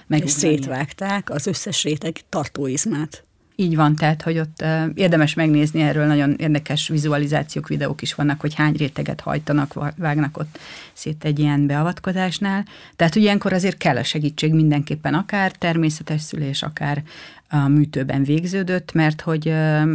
meg. 0.07 0.23
És 0.25 0.31
szétvágták 0.31 1.31
az 1.31 1.47
összes 1.47 1.83
réteg 1.83 2.20
tartóizmát. 2.29 3.25
Így 3.57 3.76
van, 3.76 3.96
tehát, 3.96 4.22
hogy 4.22 4.38
ott 4.38 4.62
uh, 4.62 4.84
érdemes 4.94 5.34
megnézni, 5.34 5.80
erről 5.80 6.07
nagyon 6.07 6.34
érdekes 6.38 6.88
vizualizációk, 6.88 7.68
videók 7.68 8.02
is 8.02 8.14
vannak, 8.14 8.40
hogy 8.40 8.55
hány 8.55 8.74
réteget 8.76 9.20
hajtanak, 9.20 9.94
vágnak 9.96 10.38
ott 10.38 10.59
szét 10.92 11.24
egy 11.24 11.38
ilyen 11.38 11.66
beavatkozásnál. 11.66 12.64
Tehát, 12.96 13.12
hogy 13.12 13.22
ilyenkor 13.22 13.52
azért 13.52 13.76
kell 13.76 13.96
a 13.96 14.02
segítség 14.02 14.52
mindenképpen, 14.52 15.14
akár 15.14 15.52
természetes 15.52 16.20
szülés, 16.20 16.62
akár 16.62 17.02
a 17.48 17.68
műtőben 17.68 18.22
végződött, 18.22 18.92
mert 18.92 19.20
hogy 19.20 19.48
uh, 19.48 19.88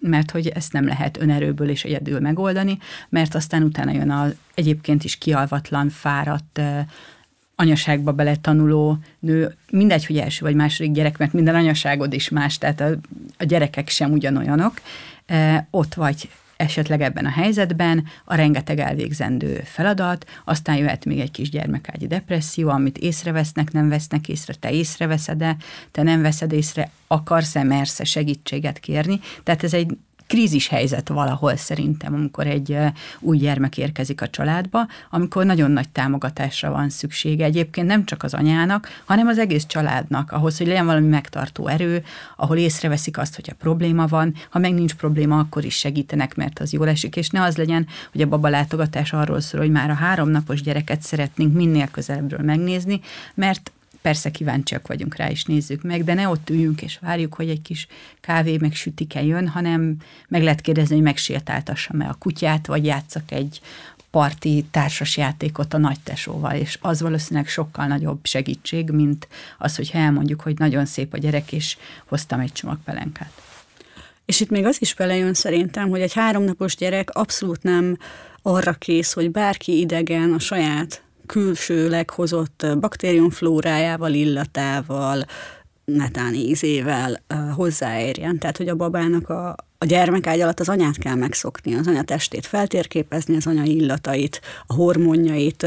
mert 0.00 0.30
hogy 0.30 0.48
ezt 0.48 0.72
nem 0.72 0.86
lehet 0.86 1.20
önerőből 1.20 1.68
és 1.68 1.84
egyedül 1.84 2.20
megoldani, 2.20 2.78
mert 3.08 3.34
aztán 3.34 3.62
utána 3.62 3.92
jön 3.92 4.10
a 4.10 4.28
egyébként 4.54 5.04
is 5.04 5.16
kialvatlan, 5.18 5.88
fáradt, 5.88 6.60
anyaságba 7.56 8.12
beletanuló 8.12 8.98
nő, 9.18 9.54
mindegy, 9.70 10.06
hogy 10.06 10.18
első 10.18 10.44
vagy 10.44 10.54
második 10.54 10.92
gyerek, 10.92 11.18
mert 11.18 11.32
minden 11.32 11.54
anyaságod 11.54 12.12
is 12.12 12.28
más, 12.28 12.58
tehát 12.58 12.80
a, 12.80 12.88
a 13.38 13.44
gyerekek 13.44 13.88
sem 13.88 14.12
ugyanolyanok, 14.12 14.80
e, 15.26 15.66
ott 15.70 15.94
vagy 15.94 16.28
esetleg 16.56 17.00
ebben 17.00 17.24
a 17.24 17.30
helyzetben, 17.30 18.04
a 18.24 18.34
rengeteg 18.34 18.78
elvégzendő 18.78 19.60
feladat, 19.64 20.26
aztán 20.44 20.76
jöhet 20.76 21.04
még 21.04 21.20
egy 21.20 21.30
kis 21.30 21.50
gyermekágyi 21.50 22.06
depresszió, 22.06 22.68
amit 22.68 22.98
észrevesznek, 22.98 23.72
nem 23.72 23.88
vesznek 23.88 24.28
észre, 24.28 24.54
te 24.54 24.70
észreveszed-e, 24.70 25.56
te 25.90 26.02
nem 26.02 26.22
veszed 26.22 26.52
észre, 26.52 26.90
akarsz-e, 27.06 27.62
mersz-e 27.62 28.04
segítséget 28.04 28.78
kérni. 28.78 29.20
Tehát 29.42 29.64
ez 29.64 29.74
egy 29.74 29.96
krízis 30.34 30.68
helyzet 30.68 31.08
valahol 31.08 31.56
szerintem, 31.56 32.14
amikor 32.14 32.46
egy 32.46 32.76
új 33.20 33.36
gyermek 33.36 33.78
érkezik 33.78 34.20
a 34.20 34.28
családba, 34.28 34.86
amikor 35.10 35.44
nagyon 35.44 35.70
nagy 35.70 35.88
támogatásra 35.88 36.70
van 36.70 36.90
szüksége. 36.90 37.44
Egyébként 37.44 37.86
nem 37.86 38.04
csak 38.04 38.22
az 38.22 38.34
anyának, 38.34 38.88
hanem 39.04 39.26
az 39.26 39.38
egész 39.38 39.66
családnak, 39.66 40.32
ahhoz, 40.32 40.58
hogy 40.58 40.66
legyen 40.66 40.86
valami 40.86 41.06
megtartó 41.06 41.66
erő, 41.66 42.04
ahol 42.36 42.56
észreveszik 42.56 43.18
azt, 43.18 43.34
hogy 43.34 43.48
a 43.50 43.56
probléma 43.58 44.06
van, 44.06 44.34
ha 44.50 44.58
meg 44.58 44.74
nincs 44.74 44.94
probléma, 44.94 45.38
akkor 45.38 45.64
is 45.64 45.74
segítenek, 45.74 46.34
mert 46.34 46.58
az 46.58 46.72
jól 46.72 46.88
esik, 46.88 47.16
és 47.16 47.28
ne 47.28 47.42
az 47.42 47.56
legyen, 47.56 47.86
hogy 48.12 48.20
a 48.20 48.28
baba 48.28 48.48
látogatás 48.48 49.12
arról 49.12 49.40
szól, 49.40 49.60
hogy 49.60 49.70
már 49.70 49.90
a 49.90 49.94
három 49.94 50.28
napos 50.28 50.62
gyereket 50.62 51.02
szeretnénk 51.02 51.52
minél 51.52 51.88
közelebbről 51.90 52.44
megnézni, 52.44 53.00
mert 53.34 53.72
persze 54.04 54.30
kíváncsiak 54.30 54.86
vagyunk 54.86 55.16
rá, 55.16 55.30
és 55.30 55.44
nézzük 55.44 55.82
meg, 55.82 56.04
de 56.04 56.14
ne 56.14 56.28
ott 56.28 56.50
üljünk 56.50 56.82
és 56.82 56.98
várjuk, 56.98 57.34
hogy 57.34 57.48
egy 57.48 57.62
kis 57.62 57.86
kávé 58.20 58.56
meg 58.56 58.74
sütike 58.74 59.22
jön, 59.22 59.48
hanem 59.48 59.96
meg 60.28 60.42
lehet 60.42 60.60
kérdezni, 60.60 60.94
hogy 60.94 61.04
megsétáltassam-e 61.04 62.08
a 62.08 62.16
kutyát, 62.18 62.66
vagy 62.66 62.84
játszak 62.84 63.30
egy 63.30 63.60
parti 64.10 64.64
társas 64.70 65.16
játékot 65.16 65.74
a 65.74 65.78
nagytesóval, 65.78 66.54
és 66.54 66.78
az 66.80 67.00
valószínűleg 67.00 67.48
sokkal 67.48 67.86
nagyobb 67.86 68.18
segítség, 68.22 68.90
mint 68.90 69.28
az, 69.58 69.76
hogyha 69.76 69.98
elmondjuk, 69.98 70.40
hogy 70.40 70.58
nagyon 70.58 70.86
szép 70.86 71.12
a 71.12 71.18
gyerek, 71.18 71.52
és 71.52 71.76
hoztam 72.06 72.40
egy 72.40 72.52
csomag 72.52 72.78
pelenkát. 72.84 73.32
És 74.24 74.40
itt 74.40 74.50
még 74.50 74.64
az 74.64 74.76
is 74.80 74.94
belejön 74.94 75.34
szerintem, 75.34 75.88
hogy 75.88 76.00
egy 76.00 76.14
háromnapos 76.14 76.76
gyerek 76.76 77.10
abszolút 77.10 77.62
nem 77.62 77.98
arra 78.42 78.72
kész, 78.72 79.12
hogy 79.12 79.30
bárki 79.30 79.78
idegen 79.78 80.32
a 80.32 80.38
saját 80.38 81.03
külsőleg 81.26 82.10
hozott 82.10 82.66
baktériumflórájával, 82.80 84.12
illatával, 84.12 85.24
netán 85.84 86.34
ízével 86.34 87.22
hozzáérjen. 87.54 88.38
Tehát, 88.38 88.56
hogy 88.56 88.68
a 88.68 88.74
babának 88.74 89.28
a, 89.28 89.48
a 89.78 89.84
gyermekágy 89.84 90.40
alatt 90.40 90.60
az 90.60 90.68
anyát 90.68 90.98
kell 90.98 91.14
megszokni, 91.14 91.74
az 91.74 91.86
anya 91.86 92.02
testét 92.02 92.46
feltérképezni, 92.46 93.36
az 93.36 93.46
anya 93.46 93.62
illatait, 93.62 94.40
a 94.66 94.74
hormonjait 94.74 95.66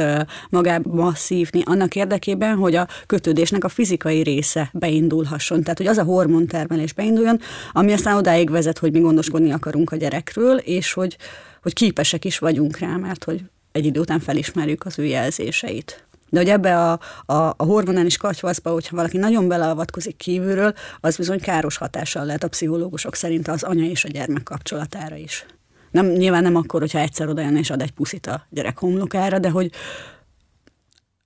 magába 0.49 1.13
szívni, 1.15 1.61
annak 1.65 1.95
érdekében, 1.95 2.55
hogy 2.55 2.75
a 2.75 2.87
kötődésnek 3.05 3.63
a 3.63 3.69
fizikai 3.69 4.23
része 4.23 4.69
beindulhasson. 4.73 5.61
Tehát, 5.61 5.77
hogy 5.77 5.87
az 5.87 5.97
a 5.97 6.03
hormontermelés 6.03 6.93
beinduljon, 6.93 7.39
ami 7.71 7.93
aztán 7.93 8.17
odáig 8.17 8.49
vezet, 8.49 8.77
hogy 8.77 8.91
mi 8.91 8.99
gondoskodni 8.99 9.51
akarunk 9.51 9.91
a 9.91 9.95
gyerekről, 9.95 10.57
és 10.57 10.93
hogy, 10.93 11.17
hogy 11.61 11.73
képesek 11.73 12.25
is 12.25 12.39
vagyunk 12.39 12.77
rá, 12.77 12.95
mert 12.95 13.23
hogy 13.23 13.43
egy 13.77 13.85
idő 13.85 13.99
után 13.99 14.19
felismerjük 14.19 14.85
az 14.85 14.99
ő 14.99 15.05
jelzéseit. 15.05 16.07
De 16.29 16.39
hogy 16.39 16.49
ebbe 16.49 16.79
a, 16.79 16.99
a, 17.25 17.33
a 17.57 17.63
hormonális 17.63 18.17
katyvaszba, 18.17 18.71
hogyha 18.71 18.95
valaki 18.95 19.17
nagyon 19.17 19.47
beleavatkozik 19.47 20.17
kívülről, 20.17 20.73
az 20.99 21.17
bizony 21.17 21.39
káros 21.39 21.77
hatással 21.77 22.25
lehet 22.25 22.43
a 22.43 22.47
pszichológusok 22.47 23.15
szerint 23.15 23.47
az 23.47 23.63
anya 23.63 23.85
és 23.85 24.05
a 24.05 24.09
gyermek 24.09 24.43
kapcsolatára 24.43 25.15
is. 25.15 25.45
Nem, 25.91 26.05
nyilván 26.05 26.43
nem 26.43 26.55
akkor, 26.55 26.79
hogyha 26.79 26.99
egyszer 26.99 27.27
odajön 27.27 27.55
és 27.55 27.69
ad 27.69 27.81
egy 27.81 27.91
puszit 27.91 28.27
a 28.27 28.45
gyerek 28.49 28.77
homlokára, 28.77 29.39
de 29.39 29.49
hogy, 29.49 29.71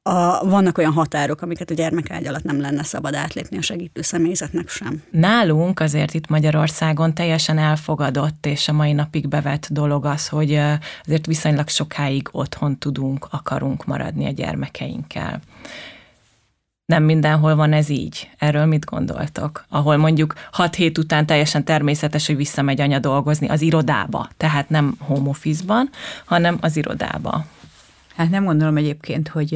a, 0.04 0.46
vannak 0.50 0.78
olyan 0.78 0.92
határok, 0.92 1.42
amiket 1.42 1.70
a 1.70 1.74
gyermekágy 1.74 2.28
alatt 2.28 2.44
nem 2.44 2.62
lenne 2.62 2.84
szabad 2.84 3.16
átlépni 3.16 3.58
a 3.58 3.62
segítő 3.62 4.02
személyzetnek 4.02 4.70
sem. 4.70 5.04
Nálunk 5.12 5.80
azért 5.80 6.14
itt 6.14 6.28
Magyarországon 6.28 7.14
teljesen 7.14 7.58
elfogadott 7.58 8.46
és 8.46 8.68
a 8.68 8.74
mai 8.74 8.94
napig 8.94 9.28
bevett 9.28 9.68
dolog 9.72 10.06
az, 10.06 10.28
hogy 10.28 10.54
azért 11.06 11.26
viszonylag 11.26 11.70
sokáig 11.70 12.28
otthon 12.32 12.78
tudunk, 12.78 13.28
akarunk 13.30 13.86
maradni 13.86 14.26
a 14.26 14.32
gyermekeinkkel. 14.32 15.42
Nem 16.86 17.04
mindenhol 17.04 17.56
van 17.56 17.74
ez 17.74 17.90
így. 17.90 18.30
Erről 18.38 18.66
mit 18.66 18.86
gondoltok? 18.86 19.66
Ahol 19.70 19.98
mondjuk 19.98 20.34
hat 20.52 20.76
hét 20.76 20.98
után 20.98 21.26
teljesen 21.26 21.64
természetes, 21.64 22.28
hogy 22.28 22.36
visszamegy 22.36 22.82
anya 22.82 23.00
dolgozni 23.00 23.48
az 23.48 23.62
irodába. 23.62 24.30
Tehát 24.38 24.70
nem 24.70 24.96
home 25.00 25.30
office-ban, 25.30 25.90
hanem 26.26 26.58
az 26.62 26.78
irodába. 26.78 27.46
Hát 28.22 28.30
nem 28.30 28.46
gondolom 28.46 28.78
egyébként, 28.78 29.28
hogy 29.28 29.54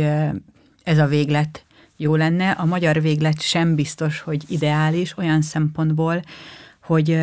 ez 0.83 0.97
a 0.97 1.05
véglet 1.05 1.65
jó 1.97 2.15
lenne. 2.15 2.51
A 2.51 2.65
magyar 2.65 3.01
véglet 3.01 3.41
sem 3.41 3.75
biztos, 3.75 4.19
hogy 4.19 4.43
ideális 4.47 5.17
olyan 5.17 5.41
szempontból, 5.41 6.21
hogy 6.83 7.19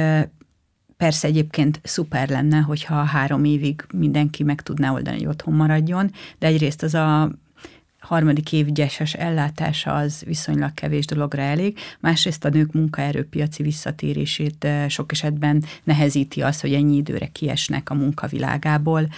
persze 0.97 1.29
egyébként 1.29 1.81
szuper 1.83 2.29
lenne, 2.29 2.59
hogyha 2.59 2.95
három 2.95 3.45
évig 3.45 3.85
mindenki 3.95 4.43
meg 4.43 4.61
tudná 4.61 4.93
oldani, 4.93 5.17
hogy 5.17 5.27
otthon 5.27 5.55
maradjon, 5.55 6.11
de 6.39 6.47
egyrészt 6.47 6.83
az 6.83 6.95
a 6.95 7.31
harmadik 8.03 8.53
év 8.53 8.67
gyeses 8.67 9.15
ellátása 9.15 9.95
az 9.95 10.23
viszonylag 10.27 10.75
kevés 10.75 11.07
dologra 11.07 11.43
elég, 11.43 11.79
másrészt 12.01 12.45
a 12.45 12.49
nők 12.49 12.73
munkaerőpiaci 12.73 13.63
visszatérését 13.63 14.67
sok 14.89 15.13
esetben 15.13 15.65
nehezíti 15.85 16.43
az, 16.43 16.61
hogy 16.61 16.73
ennyi 16.75 16.97
időre 16.97 17.27
kiesnek 17.27 17.91
a 17.91 17.95
munkavilágából, 17.95 19.09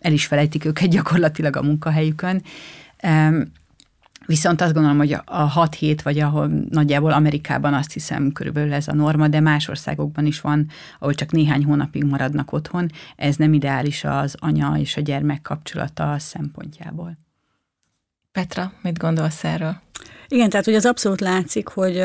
el 0.00 0.12
is 0.12 0.26
felejtik 0.26 0.64
őket 0.64 0.88
gyakorlatilag 0.88 1.56
a 1.56 1.62
munkahelyükön. 1.62 2.42
Viszont 4.26 4.60
azt 4.60 4.72
gondolom, 4.72 4.98
hogy 4.98 5.12
a 5.24 5.42
6 5.42 5.74
hét, 5.74 6.02
vagy 6.02 6.18
ahol 6.18 6.50
nagyjából 6.70 7.12
Amerikában 7.12 7.74
azt 7.74 7.92
hiszem 7.92 8.32
körülbelül 8.32 8.72
ez 8.72 8.88
a 8.88 8.94
norma, 8.94 9.28
de 9.28 9.40
más 9.40 9.68
országokban 9.68 10.26
is 10.26 10.40
van, 10.40 10.68
ahol 10.98 11.14
csak 11.14 11.32
néhány 11.32 11.64
hónapig 11.64 12.04
maradnak 12.04 12.52
otthon. 12.52 12.90
Ez 13.16 13.36
nem 13.36 13.52
ideális 13.52 14.04
az 14.04 14.36
anya 14.38 14.74
és 14.78 14.96
a 14.96 15.00
gyermek 15.00 15.42
kapcsolata 15.42 16.18
szempontjából. 16.18 17.16
Petra, 18.34 18.72
mit 18.82 18.98
gondolsz 18.98 19.44
erről? 19.44 19.76
Igen, 20.28 20.50
tehát 20.50 20.64
hogy 20.64 20.74
az 20.74 20.86
abszolút 20.86 21.20
látszik, 21.20 21.68
hogy, 21.68 22.04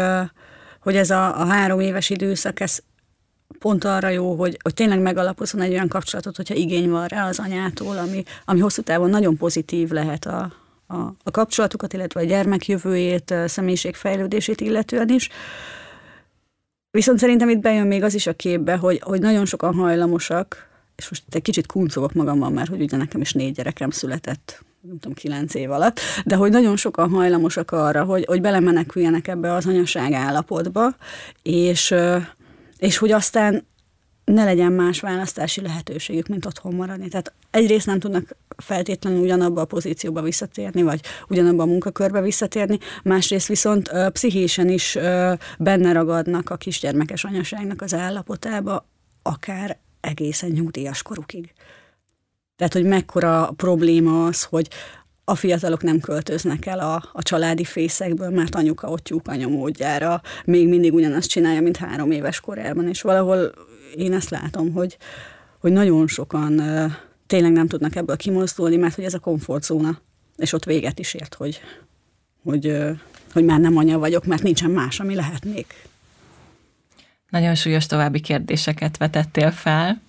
hogy 0.80 0.96
ez 0.96 1.10
a, 1.10 1.42
a 1.42 1.46
három 1.46 1.80
éves 1.80 2.10
időszak, 2.10 2.60
ez 2.60 2.80
pont 3.60 3.84
arra 3.84 4.10
jó, 4.10 4.36
hogy, 4.36 4.58
hogy 4.62 4.74
tényleg 4.74 5.00
megalapozzon 5.00 5.62
egy 5.62 5.72
olyan 5.72 5.88
kapcsolatot, 5.88 6.36
hogyha 6.36 6.54
igény 6.56 6.90
van 6.90 7.08
rá 7.08 7.28
az 7.28 7.40
anyától, 7.40 7.98
ami, 7.98 8.24
ami 8.46 8.60
hosszú 8.60 8.82
távon 8.82 9.10
nagyon 9.10 9.38
pozitív 9.38 9.90
lehet 9.90 10.26
a, 10.26 10.54
a, 10.88 10.98
a 11.24 11.32
kapcsolatukat, 11.32 11.94
illetve 11.94 12.20
a 12.20 12.24
gyermek 12.24 12.68
jövőjét, 12.68 13.32
a 13.32 13.48
személyiségfejlődését 13.48 14.62
illetően 14.62 15.10
is. 15.10 15.30
Viszont 16.92 17.20
szerintem 17.20 17.50
itt 17.50 17.60
bejön 17.60 17.88
még 17.88 18.04
az 18.04 18.14
is 18.14 18.28
a 18.28 18.34
képbe, 18.34 18.76
hogy, 18.76 19.02
hogy 19.04 19.20
nagyon 19.20 19.46
sokan 19.46 19.74
hajlamosak, 19.74 20.70
és 20.96 21.10
most 21.10 21.24
egy 21.30 21.42
kicsit 21.42 21.66
kuncogok 21.66 22.14
magamban, 22.14 22.54
mert 22.54 22.70
hogy 22.70 22.82
ugye 22.82 22.98
nekem 22.98 23.22
is 23.22 23.34
négy 23.34 23.54
gyerekem 23.54 23.90
született 23.90 24.68
nem 24.82 25.00
tudom, 25.00 25.14
kilenc 25.14 25.54
év 25.54 25.72
alatt, 25.72 26.00
de 26.26 26.36
hogy 26.36 26.52
nagyon 26.52 26.78
sokan 26.78 27.10
hajlamosak 27.10 27.72
arra, 27.72 28.04
hogy, 28.04 28.26
hogy 28.26 28.42
belemeneküljenek 28.42 29.28
ebbe 29.28 29.54
az 29.54 29.66
anyaság 29.66 30.12
állapotba, 30.12 30.96
és, 31.42 31.96
és 32.78 32.98
hogy 32.98 33.12
aztán 33.12 33.68
ne 34.26 34.44
legyen 34.44 34.72
más 34.72 35.00
választási 35.00 35.62
lehetőségük, 35.62 36.28
mint 36.28 36.46
otthon 36.46 36.74
maradni. 36.74 37.08
Tehát 37.08 37.34
egyrészt 37.52 37.86
nem 37.86 38.00
tudnak 38.00 38.36
feltétlenül 38.58 39.20
ugyanabba 39.20 39.62
a 39.62 39.66
pozícióba 39.66 40.22
visszatérni, 40.22 40.82
vagy 40.82 41.02
ugyanabba 41.28 41.64
a 41.64 41.66
munkakörbe 41.66 42.22
visszatérni, 42.22 42.78
másrészt 43.04 43.48
viszont 43.48 43.90
ö, 43.92 44.10
pszichésen 44.10 44.70
is 44.70 44.96
ö, 44.96 45.34
benne 45.58 45.92
ragadnak 45.92 46.50
a 46.50 46.58
kisgyermekes 46.58 47.24
anyaságnak 47.24 47.82
az 47.82 47.94
állapotába, 47.94 48.86
akár 49.22 49.78
egészen 50.02 50.50
nyugdíjas 50.50 51.02
korukig. 51.02 51.54
Tehát, 52.60 52.74
hogy 52.74 52.84
mekkora 52.86 53.54
probléma 53.56 54.26
az, 54.26 54.44
hogy 54.44 54.68
a 55.24 55.36
fiatalok 55.36 55.84
nem 55.84 56.00
költöznek 56.00 56.66
el 56.66 56.80
a, 56.80 57.10
a 57.14 57.24
családi 57.24 57.64
fészekből, 57.64 58.30
mert 58.30 58.56
anyuka 58.56 58.88
ott 58.88 59.04
tyúk 59.04 59.28
anyamódjára 59.28 60.22
még 60.46 60.68
mindig 60.68 60.94
ugyanazt 60.94 61.30
csinálja, 61.30 61.62
mint 61.62 61.78
három 61.78 62.12
éves 62.12 62.40
korában, 62.40 62.88
és 62.88 63.02
valahol 63.02 63.52
én 63.96 64.14
ezt 64.14 64.30
látom, 64.30 64.74
hogy, 64.74 64.98
hogy 65.60 65.72
nagyon 65.72 66.08
sokan 66.08 66.60
uh, 66.60 66.92
tényleg 67.28 67.52
nem 67.52 67.68
tudnak 67.68 67.96
ebből 67.96 68.18
kimozdulni, 68.18 68.76
mert 68.76 68.96
hogy 68.96 69.04
ez 69.04 69.14
a 69.14 69.20
komfortzóna, 69.20 70.00
és 70.38 70.54
ott 70.54 70.64
véget 70.64 71.00
is 71.00 71.14
ért, 71.14 71.34
hogy, 71.34 71.60
hogy, 72.44 72.78
hogy 73.34 73.46
már 73.46 73.60
nem 73.60 73.78
anya 73.78 73.98
vagyok, 73.98 74.26
mert 74.26 74.44
nincsen 74.44 74.70
más, 74.70 75.00
ami 75.00 75.16
lehetnék. 75.16 75.74
Nagyon 77.30 77.56
súlyos 77.56 77.86
további 77.86 78.20
kérdéseket 78.20 78.98
vetettél 78.98 79.52
fel. 79.52 80.02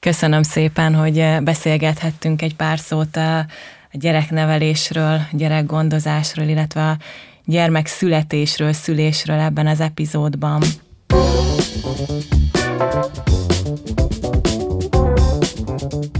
Köszönöm 0.00 0.42
szépen, 0.42 0.94
hogy 0.94 1.24
beszélgethettünk 1.42 2.42
egy 2.42 2.56
pár 2.56 2.78
szót 2.78 3.16
a 3.16 3.46
gyereknevelésről, 3.92 5.20
gyerekgondozásról, 5.32 6.46
illetve 6.46 6.88
a 6.88 6.96
gyermek 7.44 7.86
születésről, 7.86 8.72
szülésről 8.72 9.38
ebben 9.38 9.66
az 9.66 9.80
epizódban. 9.80 10.62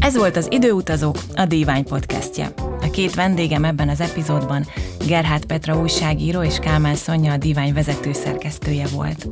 Ez 0.00 0.16
volt 0.16 0.36
az 0.36 0.46
Időutazók, 0.50 1.16
a 1.34 1.44
Dívány 1.44 1.84
podcastje. 1.84 2.48
Két 2.98 3.14
vendégem 3.14 3.64
ebben 3.64 3.88
az 3.88 4.00
epizódban 4.00 4.66
Gerhát 5.06 5.44
Petra 5.44 5.80
újságíró 5.80 6.42
és 6.42 6.58
Kálmán 6.58 6.94
Szonya 6.94 7.32
a 7.32 7.36
Dívány 7.36 7.72
vezető 7.72 8.12
szerkesztője 8.12 8.86
volt. 8.92 9.26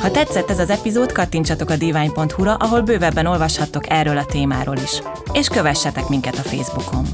Ha 0.00 0.10
tetszett 0.10 0.50
ez 0.50 0.58
az 0.58 0.70
epizód, 0.70 1.12
kattintsatok 1.12 1.70
a 1.70 1.76
divány.hu-ra, 1.76 2.54
ahol 2.54 2.80
bővebben 2.80 3.26
olvashattok 3.26 3.90
erről 3.90 4.18
a 4.18 4.24
témáról 4.24 4.76
is. 4.76 5.02
És 5.32 5.48
kövessetek 5.48 6.08
minket 6.08 6.34
a 6.34 6.42
Facebookon. 6.42 7.06